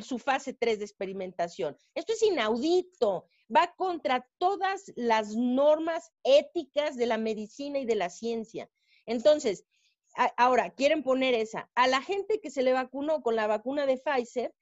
[0.02, 1.78] su fase 3 de experimentación.
[1.96, 8.10] Esto es inaudito, va contra todas las normas éticas de la medicina y de la
[8.10, 8.70] ciencia.
[9.06, 9.66] Entonces,
[10.38, 11.70] ahora, quieren poner esa.
[11.76, 14.54] A la gente que se le vacunó con la vacuna de Pfizer,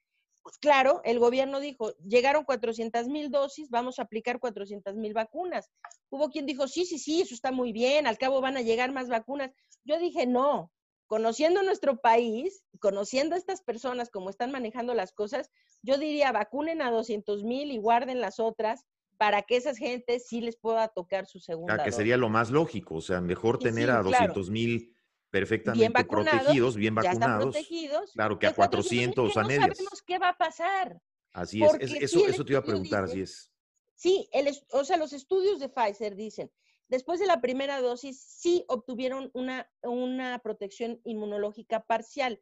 [0.42, 5.70] pues claro, el gobierno dijo, llegaron 400 mil dosis, vamos a aplicar 400 mil vacunas.
[6.10, 8.92] Hubo quien dijo, sí, sí, sí, eso está muy bien, al cabo van a llegar
[8.92, 9.52] más vacunas.
[9.84, 10.72] Yo dije, no,
[11.12, 15.50] conociendo nuestro país, conociendo a estas personas, cómo están manejando las cosas,
[15.82, 18.86] yo diría, vacunen a 200 mil y guarden las otras
[19.18, 22.50] para que esas gentes sí les pueda tocar su segunda Ah, que sería lo más
[22.50, 24.04] lógico, o sea, mejor Sí, tener sí, a claro.
[24.04, 24.96] 200 mil
[25.28, 27.54] perfectamente protegidos, bien Ya están vacunados.
[27.56, 28.12] protegidos.
[28.14, 29.76] Claro, que a 400,000 400 que a no medias.
[29.76, 30.98] sabemos qué va a pasar.
[31.34, 33.52] Así es, eso, eso te iba a preguntar, dice- así es.
[33.96, 36.50] Sí, el o sea, los estudios de Pfizer dicen,
[36.92, 42.38] después de la primera dosis sí obtuvieron una, una protección inmunológica parcial.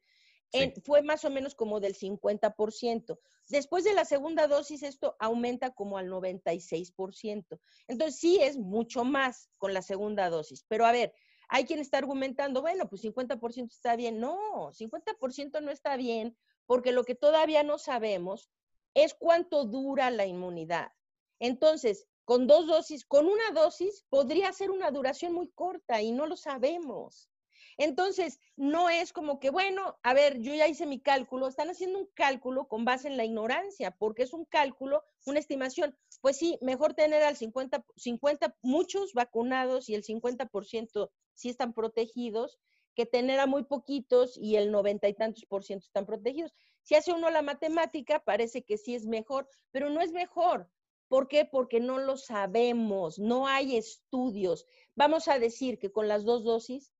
[0.50, 0.74] En-.
[0.84, 3.18] Fue más o menos como del 50%.
[3.48, 7.60] Después de la segunda dosis, esto aumenta como al 96%.
[7.86, 10.64] Entonces, sí es mucho más con la segunda dosis.
[10.66, 11.14] Pero a ver,
[11.48, 14.18] hay quien está argumentando, bueno, pues 50% está bien.
[14.18, 16.36] No, 50% no está bien
[16.66, 18.50] porque lo que todavía no sabemos
[18.94, 20.90] es cuánto dura la inmunidad.
[21.38, 26.26] Entonces, con dos dosis, con una dosis podría ser una duración muy corta y no
[26.26, 27.30] lo sabemos.
[27.76, 31.98] Entonces, no es como que, bueno, a ver, yo ya hice mi cálculo, están haciendo
[31.98, 35.96] un cálculo con base en la ignorancia, porque es un cálculo, una estimación.
[36.20, 42.58] Pues sí, mejor tener al 50, 50 muchos vacunados y el 50% sí están protegidos,
[42.94, 46.52] que tener a muy poquitos y el noventa y tantos por ciento están protegidos.
[46.82, 50.68] Si hace uno la matemática, parece que sí es mejor, pero no es mejor.
[51.10, 51.44] ¿Por qué?
[51.44, 54.64] Porque no lo sabemos, no hay estudios.
[54.94, 56.92] Vamos a decir que con las dos dosis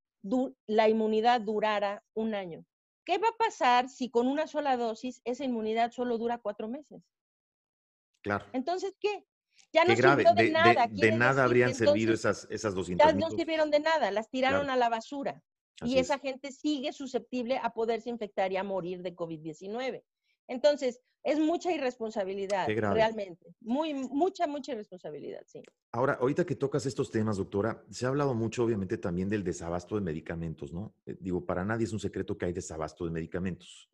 [0.67, 2.67] la inmunidad durara un año.
[3.05, 7.03] ¿qué va a pasar si con una sola dosis esa inmunidad solo dura cuatro meses?
[8.23, 8.45] Claro.
[8.53, 9.25] Entonces, ¿qué?
[9.73, 10.87] Ya no sirvió de, De, nada.
[10.87, 14.29] de- de nada habrían servido esas, esas 200 ya mil no sirvieron de nada, las
[14.29, 14.73] tiraron Claro.
[14.75, 15.43] a la basura.
[15.81, 16.21] Así y esa es.
[16.21, 20.03] gente sigue susceptible a poderse infectar y a morir de COVID-19.
[20.51, 23.55] Entonces, es mucha irresponsabilidad, realmente.
[23.61, 25.63] Muy, mucha, mucha irresponsabilidad, sí.
[25.93, 29.95] Ahora, ahorita que tocas estos temas, doctora, se ha hablado mucho, obviamente, también del desabasto
[29.95, 30.95] de medicamentos, ¿no?
[31.07, 33.89] Eh, digo, para nadie es un secreto que hay desabasto de medicamentos.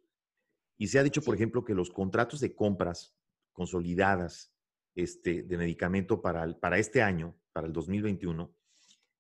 [0.78, 3.14] Y se ha dicho, por ejemplo, que los contratos de compras
[3.52, 4.52] consolidadas
[4.94, 8.54] este, de medicamento para, el- para este año, para el 2021,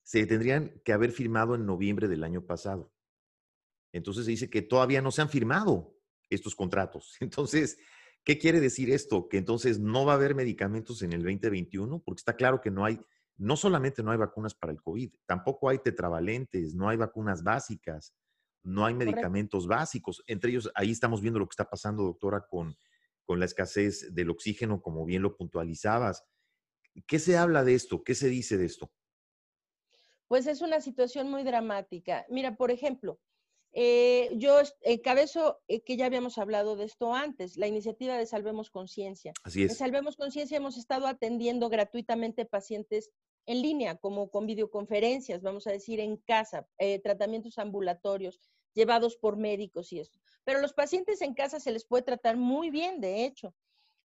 [0.02, 2.92] se tendrían que haber firmado en noviembre del año pasado.
[3.92, 5.95] Entonces se dice que todavía no se han firmado
[6.30, 7.16] estos contratos.
[7.20, 7.78] Entonces,
[8.24, 9.28] ¿qué quiere decir esto?
[9.28, 12.84] Que entonces no va a haber medicamentos en el 2021, porque está claro que no
[12.84, 13.00] hay,
[13.36, 18.14] no solamente no hay vacunas para el COVID, tampoco hay tetravalentes, no hay vacunas básicas,
[18.62, 19.12] no hay Correcto.
[19.12, 20.22] medicamentos básicos.
[20.26, 22.76] Entre ellos, ahí estamos viendo lo que está pasando, doctora, con,
[23.24, 26.24] con la escasez del oxígeno, como bien lo puntualizabas.
[27.06, 28.02] ¿Qué se habla de esto?
[28.02, 28.90] ¿Qué se dice de esto?
[30.28, 32.26] Pues es una situación muy dramática.
[32.28, 33.20] Mira, por ejemplo,
[33.78, 38.70] eh, yo encabezo, eh, que ya habíamos hablado de esto antes, la iniciativa de Salvemos
[38.70, 39.34] Conciencia.
[39.44, 39.76] Así En es.
[39.76, 43.10] Salvemos Conciencia hemos estado atendiendo gratuitamente pacientes
[43.44, 48.40] en línea, como con videoconferencias, vamos a decir, en casa, eh, tratamientos ambulatorios
[48.72, 50.18] llevados por médicos y esto.
[50.44, 53.54] Pero los pacientes en casa se les puede tratar muy bien, de hecho,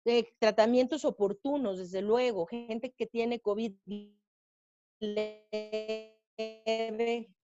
[0.05, 3.73] de tratamientos oportunos, desde luego, gente que tiene COVID
[5.01, 6.15] leve,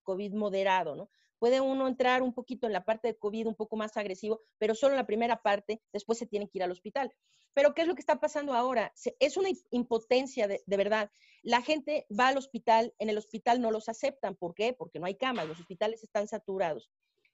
[0.04, 1.10] COVID moderado, ¿no?
[1.44, 4.76] Puede uno entrar un poquito en la parte de COVID un poco más agresivo, pero
[4.76, 7.14] solo en la primera parte, después se tiene que ir al hospital.
[7.54, 8.94] Pero ¿qué es lo que está pasando ahora?
[9.20, 11.12] Es una impotencia de, de verdad.
[11.42, 14.38] La gente va al hospital, en el hospital no los aceptan.
[14.38, 14.72] ¿Por qué?
[14.72, 16.90] Porque no hay camas, los hospitales están saturados.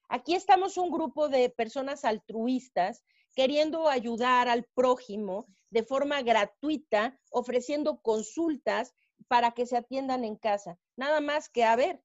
[0.07, 3.03] Aquí estamos un grupo de personas altruistas
[3.35, 8.95] queriendo ayudar al prójimo de forma gratuita, ofreciendo consultas
[9.27, 10.79] para que se atiendan en casa.
[10.97, 12.01] Nada más que, a ver,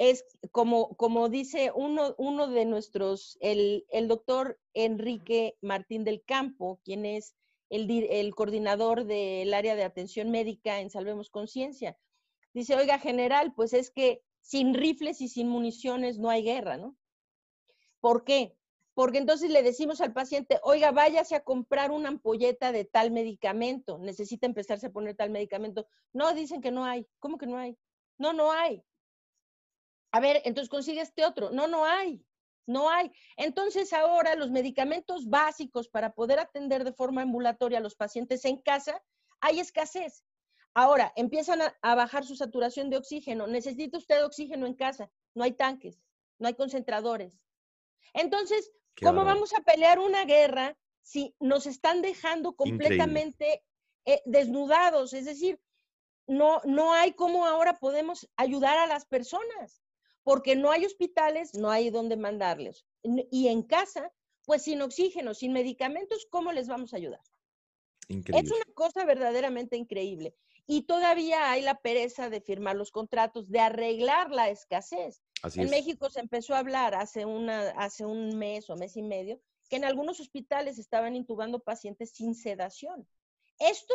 [0.00, 6.80] es como, como dice uno, uno de nuestros, el, el doctor Enrique Martín del Campo,
[6.84, 7.36] quien es
[7.68, 11.98] el, el coordinador del área de atención médica en Salvemos Conciencia.
[12.54, 16.96] Dice, oiga, general, pues es que sin rifles y sin municiones no hay guerra, ¿no?
[18.00, 18.56] ¿Por qué?
[18.94, 23.98] Porque entonces le decimos al paciente, oiga, váyase a comprar una ampolleta de tal medicamento,
[23.98, 25.86] necesita empezarse a poner tal medicamento.
[26.14, 27.06] No, dicen que no hay.
[27.18, 27.76] ¿Cómo que no hay?
[28.16, 28.82] No, no hay.
[30.12, 31.50] A ver, entonces consigue este otro.
[31.50, 32.24] No, no hay.
[32.66, 33.10] No hay.
[33.36, 38.58] Entonces ahora los medicamentos básicos para poder atender de forma ambulatoria a los pacientes en
[38.58, 39.02] casa,
[39.40, 40.24] hay escasez.
[40.74, 43.46] Ahora empiezan a, a bajar su saturación de oxígeno.
[43.46, 45.10] Necesita usted oxígeno en casa.
[45.34, 46.00] No hay tanques,
[46.38, 47.32] no hay concentradores.
[48.12, 53.64] Entonces, Qué ¿cómo vamos a pelear una guerra si nos están dejando completamente
[54.04, 55.12] eh, desnudados?
[55.12, 55.60] Es decir,
[56.26, 59.82] no, no hay cómo ahora podemos ayudar a las personas,
[60.22, 62.84] porque no hay hospitales, no hay dónde mandarles.
[63.30, 64.12] Y en casa,
[64.44, 67.20] pues sin oxígeno, sin medicamentos, ¿cómo les vamos a ayudar?
[68.08, 70.34] Es una cosa verdaderamente increíble.
[70.66, 75.22] Y todavía hay la pereza de firmar los contratos, de arreglar la escasez.
[75.42, 75.70] Así En es.
[75.70, 79.76] México se empezó a hablar hace, una, hace un mes o mes y medio que
[79.76, 83.06] en algunos hospitales estaban intubando pacientes sin sedación.
[83.58, 83.94] Esto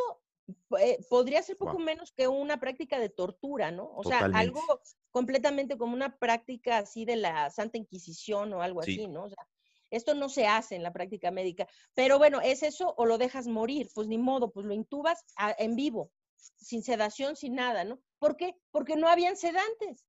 [0.79, 1.85] eh, podría ser poco Guau.
[1.85, 3.91] menos que una práctica de tortura, ¿no?
[3.95, 4.39] O sea, Totalmente.
[4.59, 8.91] algo completamente como una práctica así de la Santa Inquisición o algo Sí.
[8.93, 9.23] así, ¿no?
[9.23, 9.47] O sea,
[9.91, 11.67] esto no se hace en la práctica médica.
[11.93, 15.55] Pero bueno, es eso o lo dejas morir, pues ni modo, pues lo intubas a-
[15.57, 18.01] en vivo, sin sedación, sin nada, ¿no?
[18.19, 18.55] ¿Por qué?
[18.71, 20.05] Porque no habían sedantes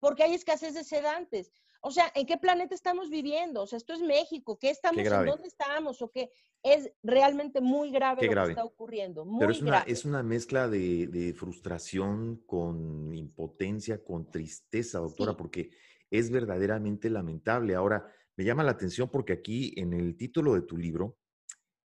[0.00, 1.50] porque hay escasez de sedantes.
[1.80, 3.62] O sea, ¿en qué planeta estamos viviendo?
[3.62, 4.58] O sea, esto es México.
[4.58, 4.98] ¿Qué estamos?
[4.98, 5.30] ¿En grave.
[5.30, 6.02] dónde estamos?
[6.02, 6.30] ¿O qué?
[6.62, 8.48] Es realmente muy grave Qué lo grave.
[8.48, 9.24] que está ocurriendo.
[9.24, 9.92] Muy Pero es una, grave.
[9.92, 15.36] es una mezcla de, de frustración con impotencia, con tristeza, doctora, Sí.
[15.38, 15.70] porque
[16.10, 17.74] es verdaderamente lamentable.
[17.76, 21.16] Ahora, me llama la atención porque aquí en el título de tu libro,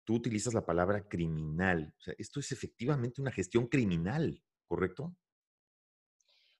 [0.04, 1.94] tú utilizas la palabra criminal.
[1.98, 5.14] O sea, esto es efectivamente una gestión criminal, ¿correcto?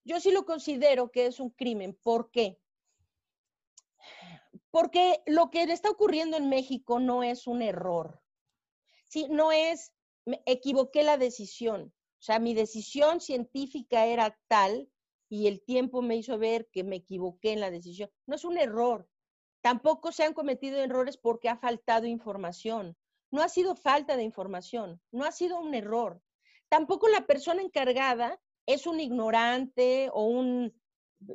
[0.04, 1.96] Yo sí lo considero que es un crimen.
[2.02, 2.58] ¿Por qué?
[4.72, 8.20] Porque lo que está ocurriendo en México no es un error.
[9.06, 9.92] Sí, no es,
[10.24, 11.92] me equivoqué la decisión.
[11.94, 14.88] O sea, mi decisión científica era tal
[15.28, 18.10] y el tiempo me hizo ver que me equivoqué en la decisión.
[18.26, 19.08] No es un error.
[19.60, 22.96] Tampoco se han cometido errores porque ha faltado información.
[23.30, 26.20] No ha sido falta de información, no ha sido un error.
[26.68, 30.74] Tampoco la persona encargada es un ignorante o un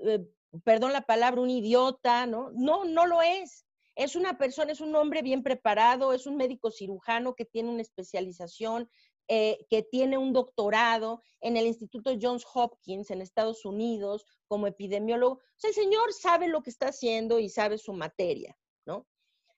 [0.04, 0.28] eh,
[0.64, 2.52] perdón la palabra, un idiota, ¿no?
[2.54, 3.66] No, no lo es.
[3.96, 7.82] Es una persona, es un hombre bien preparado, es un médico cirujano que tiene una
[7.82, 8.90] especialización,
[9.28, 15.36] eh, que tiene un doctorado en el Instituto Johns Hopkins en Estados Unidos como epidemiólogo.
[15.36, 19.08] O sea, el señor sabe lo que está haciendo y sabe su materia, ¿no?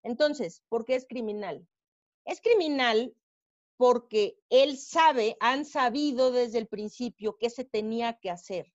[0.04, 1.68] Entonces, ¿por qué es criminal?
[2.26, 3.14] Es criminal
[3.78, 8.74] porque él sabe, han sabido desde el principio qué se tenía que hacer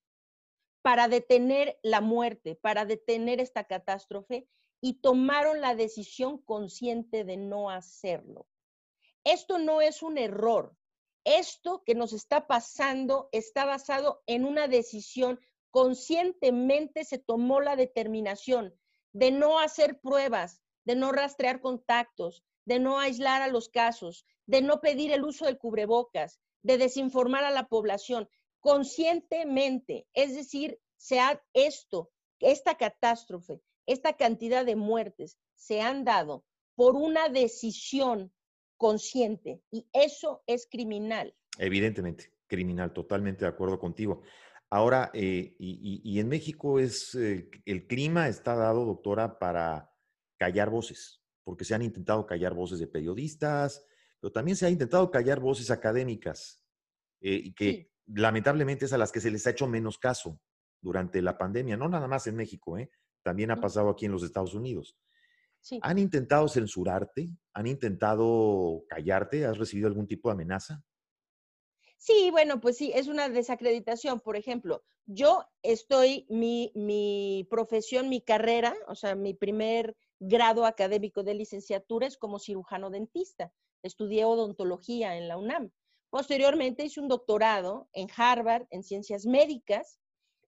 [0.85, 4.47] para detener la muerte, para detener esta catástrofe
[4.81, 8.45] y tomaron la decisión consciente de no hacerlo.
[9.23, 10.77] Esto no es un error,
[11.23, 15.39] esto que nos está pasando está basado en una decisión.
[15.71, 18.75] Conscientemente se tomó la determinación
[19.11, 24.61] de no hacer pruebas, de no rastrear contactos, de no aislar a los casos, de
[24.61, 28.29] no pedir el uso del cubrebocas, de desinformar a la población
[28.65, 30.07] conscientemente.
[30.15, 36.43] Es decir, se ha esto, esta catástrofe, esta cantidad de muertes se han dado
[36.73, 38.33] por una decisión
[38.77, 41.35] consciente y eso es criminal.
[41.59, 44.23] Evidentemente, criminal, totalmente de acuerdo contigo.
[44.71, 49.91] Ahora, eh, y, en México es, eh, el clima está dado, doctora, para
[50.39, 53.85] callar voces, porque se han intentado callar voces de periodistas,
[54.19, 56.65] pero también se ha intentado callar voces académicas,
[57.21, 60.39] eh, que lamentablemente es a las que se les ha hecho menos caso
[60.81, 62.77] durante la pandemia, no nada más en México,
[63.23, 64.97] también ha pasado aquí en los Estados Unidos.
[65.81, 67.27] ¿Han intentado censurarte?
[67.53, 69.45] ¿Han intentado callarte?
[69.45, 70.83] ¿Has recibido algún tipo de amenaza?
[71.97, 74.19] Sí, bueno, pues sí, es una desacreditación.
[74.19, 81.23] Por ejemplo, yo estoy, mi, mi profesión, mi carrera, o sea, mi primer grado académico
[81.23, 83.51] de licenciatura es como cirujano dentista.
[83.81, 85.71] Estudié odontología en la UNAM.
[86.15, 89.99] Posteriormente hice un doctorado en Harvard en ciencias médicas.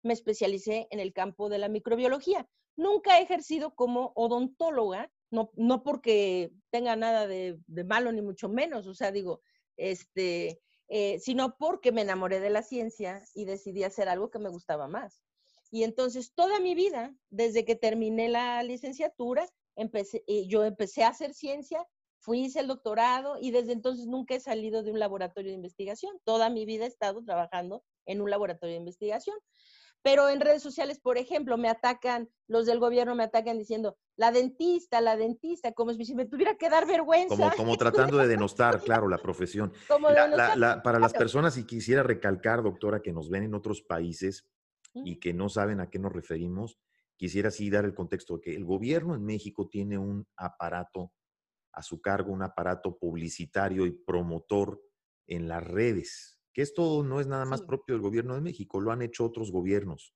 [0.02, 2.48] Me especialicé en el campo de la microbiología.
[2.78, 8.88] Nunca he ejercido como odontóloga, no, no porque tenga nada de, malo ni mucho menos,
[8.88, 9.42] o sea, digo,
[9.76, 14.48] este, eh, sino porque me enamoré de la ciencia y decidí hacer algo que me
[14.48, 15.22] gustaba más.
[15.70, 19.46] Y entonces toda mi vida, desde que terminé la licenciatura,
[19.76, 21.86] empecé, eh, yo empecé a hacer ciencia,
[22.20, 26.18] fui, hice el doctorado y desde entonces nunca he salido de un laboratorio de investigación.
[26.24, 29.38] Toda mi vida he estado trabajando en un laboratorio de investigación.
[30.04, 34.32] Pero en redes sociales, por ejemplo, me atacan, los del gobierno me atacan diciendo, la
[34.32, 37.36] dentista, la dentista, como si me tuviera que dar vergüenza.
[37.36, 39.74] Como, como tratando de denostar, claro, la profesión.
[40.84, 44.48] para las personas, y quisiera recalcar, doctora, que nos ven en otros países
[44.94, 46.80] y que no saben a qué nos referimos,
[47.18, 51.12] quisiera sí dar el contexto de que el gobierno en México tiene un aparato
[51.78, 54.82] a su cargo, un aparato publicitario y promotor
[55.28, 58.92] en las redes que esto no es nada más propio del gobierno de México, lo
[58.92, 60.16] han hecho otros gobiernos,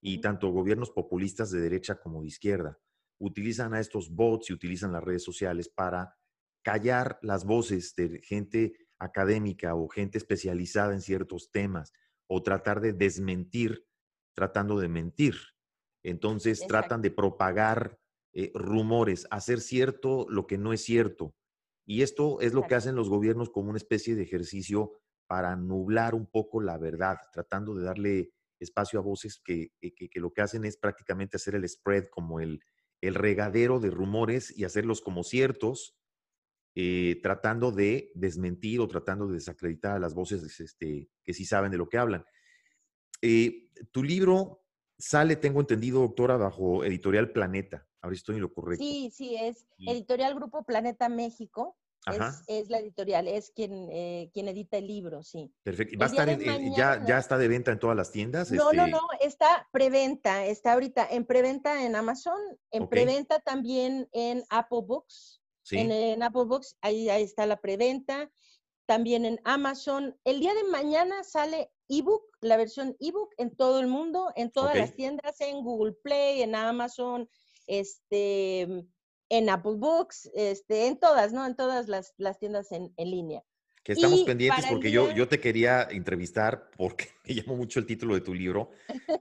[0.00, 2.78] y tanto gobiernos populistas de derecha como de izquierda.
[3.18, 6.14] Utilizan a estos bots y utilizan las redes sociales para
[6.62, 11.92] callar las voces de gente académica o gente especializada en ciertos temas,
[12.28, 13.84] o tratar de desmentir,
[14.36, 15.34] tratando de mentir.
[16.04, 17.98] Entonces tratan de propagar
[18.34, 21.34] eh, rumores, hacer cierto lo que no es cierto.
[21.84, 24.92] Y esto es lo que hacen los gobiernos como una especie de ejercicio
[25.26, 29.72] para nublar un poco la verdad, tratando de darle espacio a voces que,
[30.14, 32.60] lo que hacen es prácticamente hacer el spread como el,
[33.00, 35.96] el regadero de rumores y hacerlos como ciertos,
[36.74, 41.70] eh, tratando de desmentir o tratando de desacreditar a las voces este, que sí saben
[41.70, 42.24] de lo que hablan.
[43.20, 44.64] Eh, tu libro
[44.98, 47.86] sale, tengo entendido, doctora, bajo Editorial Planeta.
[48.02, 48.84] A ver si estoy en lo correcto.
[48.84, 51.76] Sí, sí, es Editorial Grupo Planeta México.
[52.48, 55.54] Es, la editorial, es quien, eh, quien edita el libro, sí.
[55.62, 55.96] Perfecto.
[56.00, 56.38] ¿Va a estar
[56.76, 58.50] ya, ya está de venta en todas las tiendas?
[58.50, 62.40] No, no, este no, está preventa, está ahorita en preventa en Amazon,
[62.72, 65.40] en preventa también en Apple Books.
[65.62, 65.78] Sí.
[65.78, 68.32] En, Apple Books, ahí, ahí está la preventa.
[68.84, 70.18] También en Amazon.
[70.24, 74.76] El día de mañana sale ebook, la versión ebook en todo el mundo, en todas
[74.76, 77.28] las tiendas, en Google Play, en Amazon,
[77.66, 78.86] este,
[79.32, 81.46] en Apple Books, este, en todas, ¿no?
[81.46, 83.42] En todas las, tiendas en, línea.
[83.82, 88.14] Que estamos pendientes porque yo, yo te quería entrevistar porque me llamó mucho el título
[88.14, 88.70] de tu libro,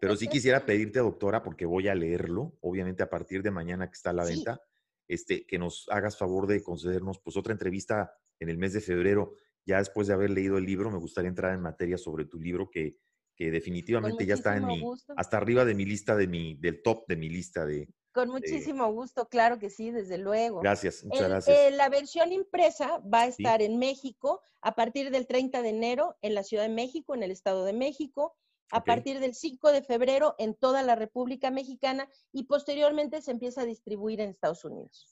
[0.01, 3.93] pero sí quisiera pedirte, doctora, porque voy a leerlo, obviamente a partir de mañana que
[3.93, 4.61] está a la venta,
[5.07, 9.35] este, que nos hagas favor de concedernos pues otra entrevista en el mes de febrero.
[9.65, 12.69] Ya después de haber leído el libro, me gustaría entrar en materia sobre tu libro
[12.69, 12.97] que,
[13.33, 14.83] que definitivamente ya está en mi,
[15.15, 18.91] hasta arriba de mi lista, de mi, del top de mi lista de, con muchísimo
[18.91, 20.59] gusto, claro que sí, desde luego.
[20.59, 21.57] Gracias, muchas gracias.
[21.57, 26.17] Eh, la versión impresa va a estar en México a partir del 30 de enero
[26.21, 28.35] en la Ciudad de México, en el Estado de México,
[28.71, 33.61] a partir del 5 de febrero en toda la República Mexicana y posteriormente se empieza
[33.61, 35.07] a distribuir en Estados Unidos.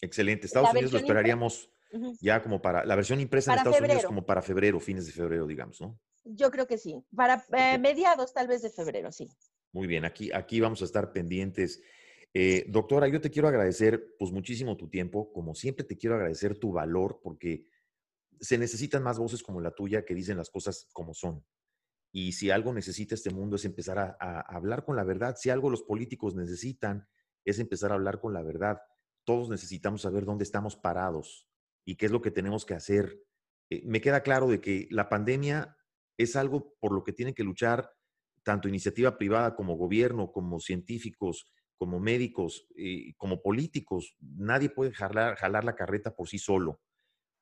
[0.00, 0.46] Excelente.
[0.46, 1.70] Estados Unidos lo esperaríamos
[2.20, 5.46] ya como para, la versión impresa en Estados Unidos como para febrero, fines de febrero,
[5.46, 5.98] digamos, ¿no?
[6.24, 7.02] Yo creo que sí.
[7.14, 9.28] Para eh, mediados tal vez de febrero, sí.
[9.72, 11.80] Muy bien, aquí, aquí vamos a estar pendientes.
[12.32, 15.32] Eh, doctora, yo te quiero agradecer pues muchísimo tu tiempo.
[15.32, 17.66] Como siempre te quiero agradecer tu valor porque
[18.40, 21.44] se necesitan más voces como la tuya que dicen las cosas como son.
[22.12, 25.36] Y si algo necesita este mundo es empezar a, hablar con la verdad.
[25.36, 27.08] Si algo los políticos necesitan
[27.44, 28.80] es empezar a hablar con la verdad.
[29.24, 31.48] Todos necesitamos saber dónde estamos parados
[31.84, 33.22] y qué es lo que tenemos que hacer.
[33.70, 35.76] Eh, me queda claro de que la pandemia
[36.16, 37.92] es algo por lo que tienen que luchar
[38.42, 44.14] tanto iniciativa privada como gobierno, como científicos, como médicos, y como políticos.
[44.20, 46.82] Nadie puede jalar, jalar la carreta por sí solo.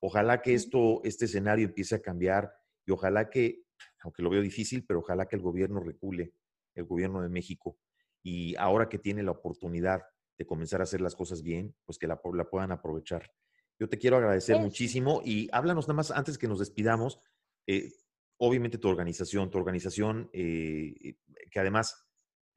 [0.00, 2.52] Ojalá que esto, este escenario empiece a cambiar
[2.86, 3.64] y ojalá que
[3.98, 6.34] aunque lo veo difícil, pero ojalá que el gobierno recule,
[6.76, 7.78] el gobierno de México,
[8.22, 10.02] y ahora que tiene la oportunidad
[10.38, 13.32] de comenzar a hacer las cosas bien, pues que la, puedan aprovechar.
[13.76, 17.18] Yo te quiero agradecer muchísimo y háblanos nada más antes que nos despidamos.
[17.66, 17.90] Eh,
[18.36, 21.16] obviamente tu organización, tu organización eh,
[21.50, 22.07] que además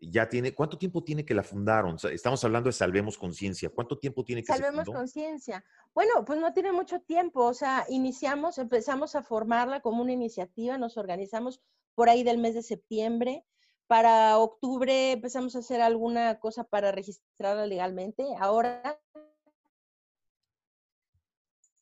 [0.01, 1.95] ya tiene, ¿cuánto tiempo tiene que la fundaron?
[2.11, 3.69] Estamos hablando de Salvemos Conciencia.
[3.69, 5.63] ¿Cuánto tiempo tiene que Salvemos Conciencia.
[5.93, 7.45] Bueno, pues no tiene mucho tiempo.
[7.45, 11.61] O sea, iniciamos, empezamos a formarla como una iniciativa, nos organizamos
[11.93, 13.45] por ahí del mes de septiembre.
[13.85, 18.25] Para octubre empezamos a hacer alguna cosa para registrarla legalmente.
[18.39, 18.99] Ahora,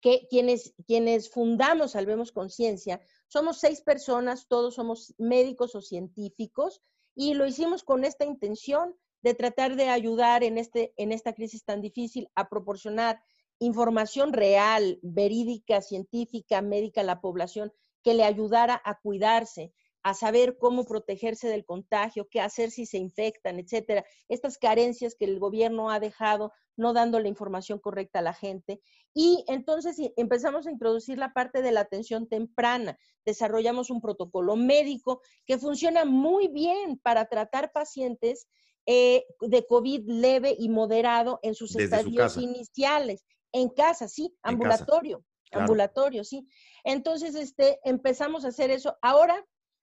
[0.00, 6.82] que quienes, quienes fundamos Salvemos Conciencia, somos seis personas, todos somos médicos o científicos,
[7.14, 11.64] y lo hicimos con esta intención de tratar de ayudar en, este, en esta crisis
[11.64, 13.20] tan difícil a proporcionar
[13.58, 20.56] información real, verídica, científica, médica a la población que le ayudara a cuidarse, a saber
[20.58, 24.04] cómo protegerse del contagio, qué hacer si se infectan, etcétera.
[24.28, 28.80] Estas carencias que el gobierno ha dejado no dando la información correcta a la gente.
[29.14, 32.98] Y entonces empezamos a introducir la parte de la atención temprana.
[33.24, 38.46] Desarrollamos un protocolo médico que funciona muy bien para tratar pacientes
[38.84, 43.24] eh, de COVID leve y moderado en sus estadios iniciales.
[43.56, 46.46] En casa, sí, ambulatorio, ambulatorio, sí.
[46.84, 48.98] Entonces, este, empezamos a hacer eso.
[49.00, 49.42] Ahora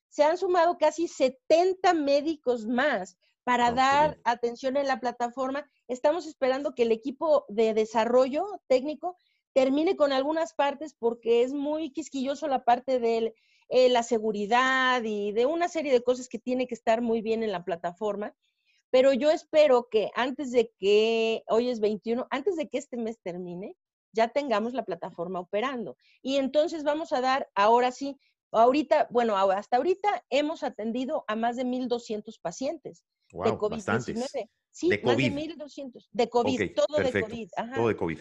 [0.09, 5.67] se han sumado casi 70 médicos más para dar atención en la plataforma.
[5.88, 9.17] Estamos esperando que el equipo de desarrollo técnico
[9.53, 13.34] termine con algunas partes porque es muy quisquilloso la parte de
[13.69, 17.41] eh, la seguridad y de una serie de cosas que tiene que estar muy bien
[17.41, 18.36] en la plataforma.
[18.94, 23.20] Pero yo espero que antes de que, hoy es 21, antes de que este mes
[23.24, 23.76] termine,
[24.12, 25.98] ya tengamos la plataforma operando.
[26.22, 28.20] Y entonces vamos a dar, ahora sí,
[28.52, 34.50] ahorita, bueno, hasta ahorita hemos atendido a más de 1.200 pacientes de COVID-19.
[34.70, 36.08] Sí, de más de 1.200.
[36.12, 37.50] De COVID, todo de COVID.
[37.74, 38.20] Todo de COVID.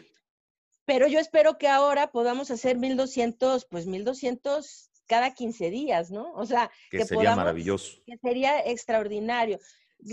[0.87, 6.33] Pero yo espero que ahora podamos hacer 1.200, pues 1.200 cada 15 días, ¿no?
[6.33, 7.99] O sea, que, sería maravilloso.
[8.07, 9.59] Que sería extraordinario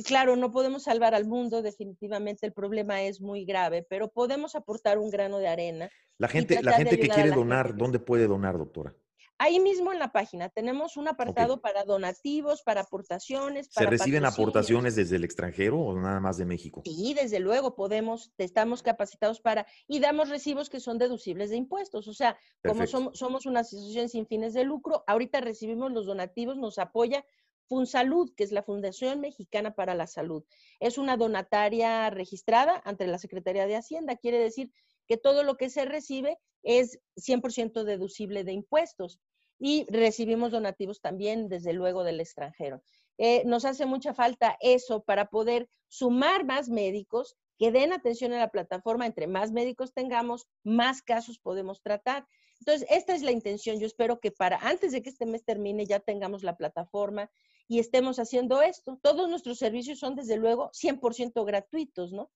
[0.05, 4.97] claro, no podemos salvar al mundo, definitivamente el problema es muy grave, pero podemos aportar
[4.97, 5.89] un grano de arena.
[6.17, 8.95] La gente, la gente que quiere donar, ¿dónde puede donar, doctora?
[9.41, 13.69] Ahí mismo en la página tenemos un apartado para donativos, para aportaciones.
[13.71, 16.81] ¿Se reciben aportaciones desde el extranjero o nada más de México?
[16.83, 22.09] Sí, desde luego podemos, estamos capacitados para y damos recibos que son deducibles de impuestos.
[22.09, 22.37] O sea,
[22.67, 27.23] como somos, somos una asociación sin fines de lucro, ahorita recibimos los donativos, nos apoya
[27.69, 30.43] FunSalud, que es la Fundación Mexicana para la Salud.
[30.79, 34.17] Es una donataria registrada ante la Secretaría de Hacienda.
[34.17, 34.71] Quiere decir
[35.07, 39.19] que todo lo que se recibe es 100% deducible de impuestos.
[39.59, 42.81] Y recibimos donativos también, desde luego, del extranjero.
[43.17, 48.39] Eh, nos hace mucha falta eso para poder sumar más médicos que den atención a
[48.39, 49.05] la plataforma.
[49.05, 52.25] Entre más médicos tengamos, más casos podemos tratar.
[52.59, 53.79] Entonces, esta es la intención.
[53.79, 57.29] Yo espero que para antes de que este mes termine ya tengamos la plataforma
[57.67, 58.97] y estemos haciendo esto.
[59.03, 62.31] Todos nuestros servicios son, desde luego, 100% gratuitos, ¿no?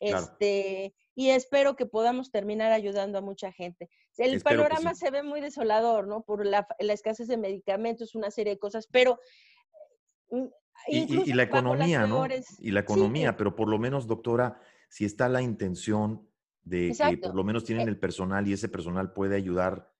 [0.00, 3.88] Este, y espero que podamos terminar ayudando a mucha gente.
[4.16, 6.22] El panorama se ve muy desolador, ¿no?
[6.22, 9.20] Por la, escasez de medicamentos, una serie de cosas, pero...
[10.88, 12.26] Y, la economía, ¿no?
[12.58, 16.28] Y la economía, pero por lo menos, doctora, si está la intención
[16.64, 19.92] de que por lo menos tienen eh el personal y ese personal puede ayudar,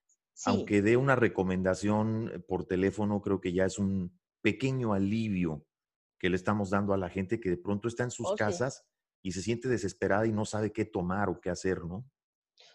[0.45, 4.13] aunque dé una recomendación por teléfono, creo que ya es un
[4.43, 5.65] pequeño alivio
[6.19, 8.85] que le estamos dando a la gente que de pronto está en sus oh, casas
[9.23, 12.05] y se siente desesperada y no sabe qué tomar o qué hacer, ¿no?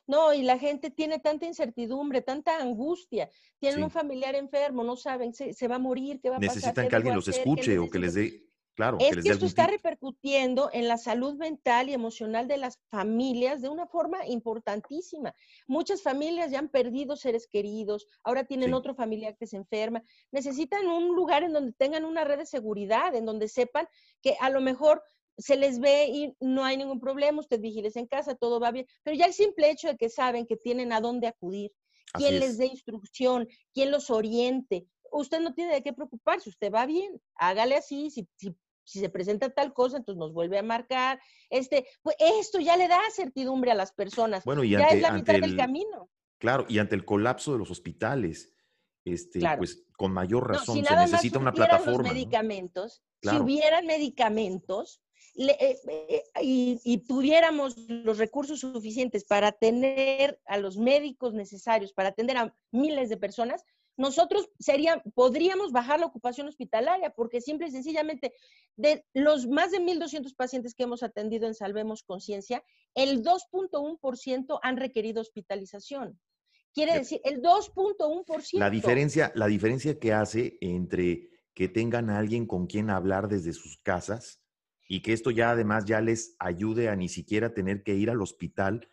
[0.08, 3.30] No, y la gente tiene tanta incertidumbre, tanta angustia.
[3.60, 6.55] Tienen un familiar enfermo, no saben, se, se, va a morir, qué va a pasar.
[6.55, 8.47] Necesitan que alguien los escuche o que les dé
[8.78, 13.60] Claro, es que, esto está repercutiendo en la salud mental y emocional de las familias
[13.60, 15.34] de una forma importantísima.
[15.66, 20.03] Muchas familias ya han perdido seres queridos, ahora tienen otro familiar que se enferma.
[20.32, 23.88] Necesitan un lugar en donde tengan una red de seguridad, en donde sepan
[24.22, 25.01] que a lo mejor
[25.38, 28.85] se les ve y no hay ningún problema, usted vigiles en casa, todo va bien,
[29.03, 31.71] pero ya el simple hecho de que saben que tienen a dónde acudir,
[32.13, 36.85] quién les dé instrucción, quién los oriente, usted no tiene de qué preocuparse, usted va
[36.85, 38.55] bien, hágale así, si, si
[38.88, 41.19] si se presenta tal cosa, entonces nos vuelve a marcar.
[41.49, 44.45] Este, pues esto ya le da certidumbre a las personas.
[44.45, 46.09] Bueno, y ya es la mitad del camino.
[46.38, 48.55] Claro, y ante el colapso de los hospitales,
[49.03, 52.03] este, pues con mayor razón se necesita una plataforma.
[52.03, 55.01] Los medicamentos, Si hubieran medicamentos
[55.36, 62.09] eh, eh, y, y, tuviéramos los recursos suficientes para tener a los médicos necesarios, para
[62.09, 63.63] atender a miles de personas,
[63.97, 68.32] nosotros sería, podríamos bajar la ocupación hospitalaria, porque simple y sencillamente,
[68.75, 72.63] de los más de 1.200 pacientes que hemos atendido en Salvemos Conciencia,
[72.93, 76.19] el 2.1% han requerido hospitalización.
[76.73, 78.59] Quiere decir, el 2.1%.
[78.59, 83.51] La diferencia, la diferencia que hace entre que tengan a alguien con quien hablar desde
[83.51, 84.43] sus casas
[84.88, 88.21] y que esto ya además ya les ayude a ni siquiera tener que ir al
[88.21, 88.89] hospital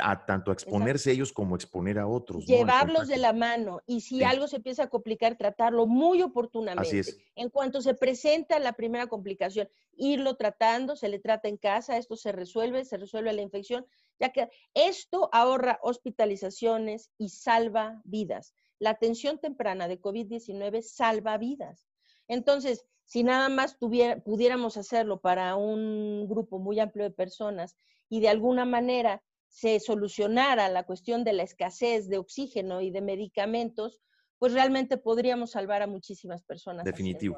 [0.00, 2.46] a tanto a exponerse ellos como exponer a otros.
[2.46, 7.14] Llevarlos de la mano y si algo se empieza a complicar, tratarlo muy oportunamente.
[7.34, 12.16] En cuanto se presenta la primera complicación, irlo tratando, se le trata en casa, esto
[12.16, 13.86] se resuelve, se resuelve la infección,
[14.20, 18.54] ya que esto ahorra hospitalizaciones y salva vidas.
[18.78, 21.88] La atención temprana de COVID-19 salva vidas.
[22.28, 27.76] Entonces, si nada más pudiéramos hacerlo para un grupo muy amplio de personas
[28.08, 33.00] y de alguna manera se solucionara la cuestión de la escasez de oxígeno y de
[33.00, 34.02] medicamentos,
[34.38, 36.84] pues realmente podríamos salvar a muchísimas personas.
[36.84, 37.36] Definitivo.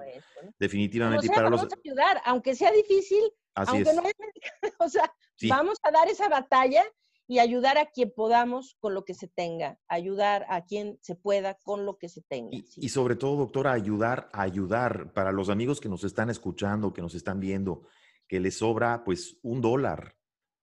[0.59, 1.29] Definitivamente.
[1.29, 3.23] para vamos a ayudar, aunque sea difícil,
[3.55, 5.15] aunque no haya medicamentos, o sea,
[5.49, 6.85] vamos a dar esa batalla
[7.31, 11.55] y ayudar a quien podamos con lo que se tenga, ayudar a quien se pueda
[11.63, 12.49] con lo que se tenga.
[12.51, 17.03] Y, y sobre todo, doctora, ayudar, ayudar para los amigos que nos están escuchando, que
[17.03, 17.87] nos están viendo,
[18.27, 20.17] que les sobra pues un dólar,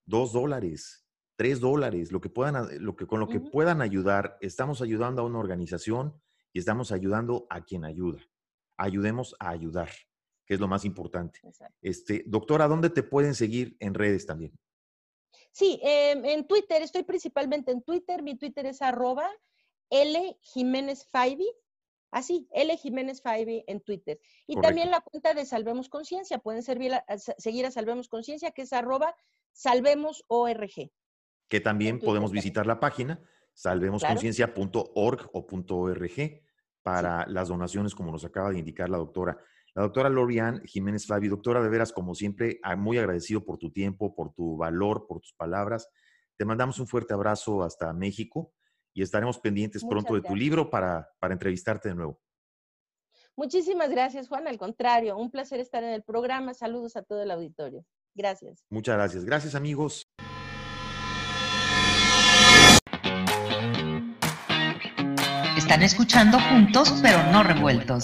[0.05, 1.07] dos dólares,
[1.37, 5.25] tres dólares, lo que puedan, lo que, con lo que puedan ayudar, estamos ayudando a
[5.25, 8.19] una organización y estamos ayudando a quien ayuda.
[8.75, 9.91] Ayudemos a ayudar,
[10.45, 11.39] que es lo más importante.
[11.81, 14.51] Este, doctora, ¿dónde te pueden seguir en redes también?
[15.57, 19.27] Sí, em, en Twitter, estoy principalmente en Twitter, mi Twitter es arroba
[19.89, 21.49] L Jiménez Faibi,
[22.11, 24.19] así, L Jiménez Faibi en Twitter.
[24.45, 29.15] Y también la cuenta de Salvemos Conciencia, pueden seguir a Salvemos Conciencia, que es arroba
[29.51, 30.91] Salvemos ORG
[31.47, 33.19] que también podemos visitar la página
[33.53, 36.41] salvemosconciencia.org o .org
[36.83, 39.37] para las donaciones, como nos acaba de indicar la doctora.
[39.77, 43.71] La doctora Lorian Jiménez Fabi, doctora, de veras, como siempre, ah, muy agradecido por tu
[43.71, 45.87] tiempo, por tu valor, por tus palabras.
[46.35, 48.51] Te mandamos un fuerte abrazo hasta México
[48.91, 52.19] y estaremos pendientes pronto de tu libro para, para entrevistarte de nuevo.
[53.35, 54.47] Muchísimas gracias, Juan.
[54.47, 56.55] Al contrario, un placer estar en el programa.
[56.55, 57.85] Saludos a todo el auditorio.
[58.15, 58.65] Gracias.
[58.71, 59.25] Muchas gracias.
[59.25, 60.01] Gracias, amigos.
[65.55, 68.03] Están escuchando juntos pero no revueltos.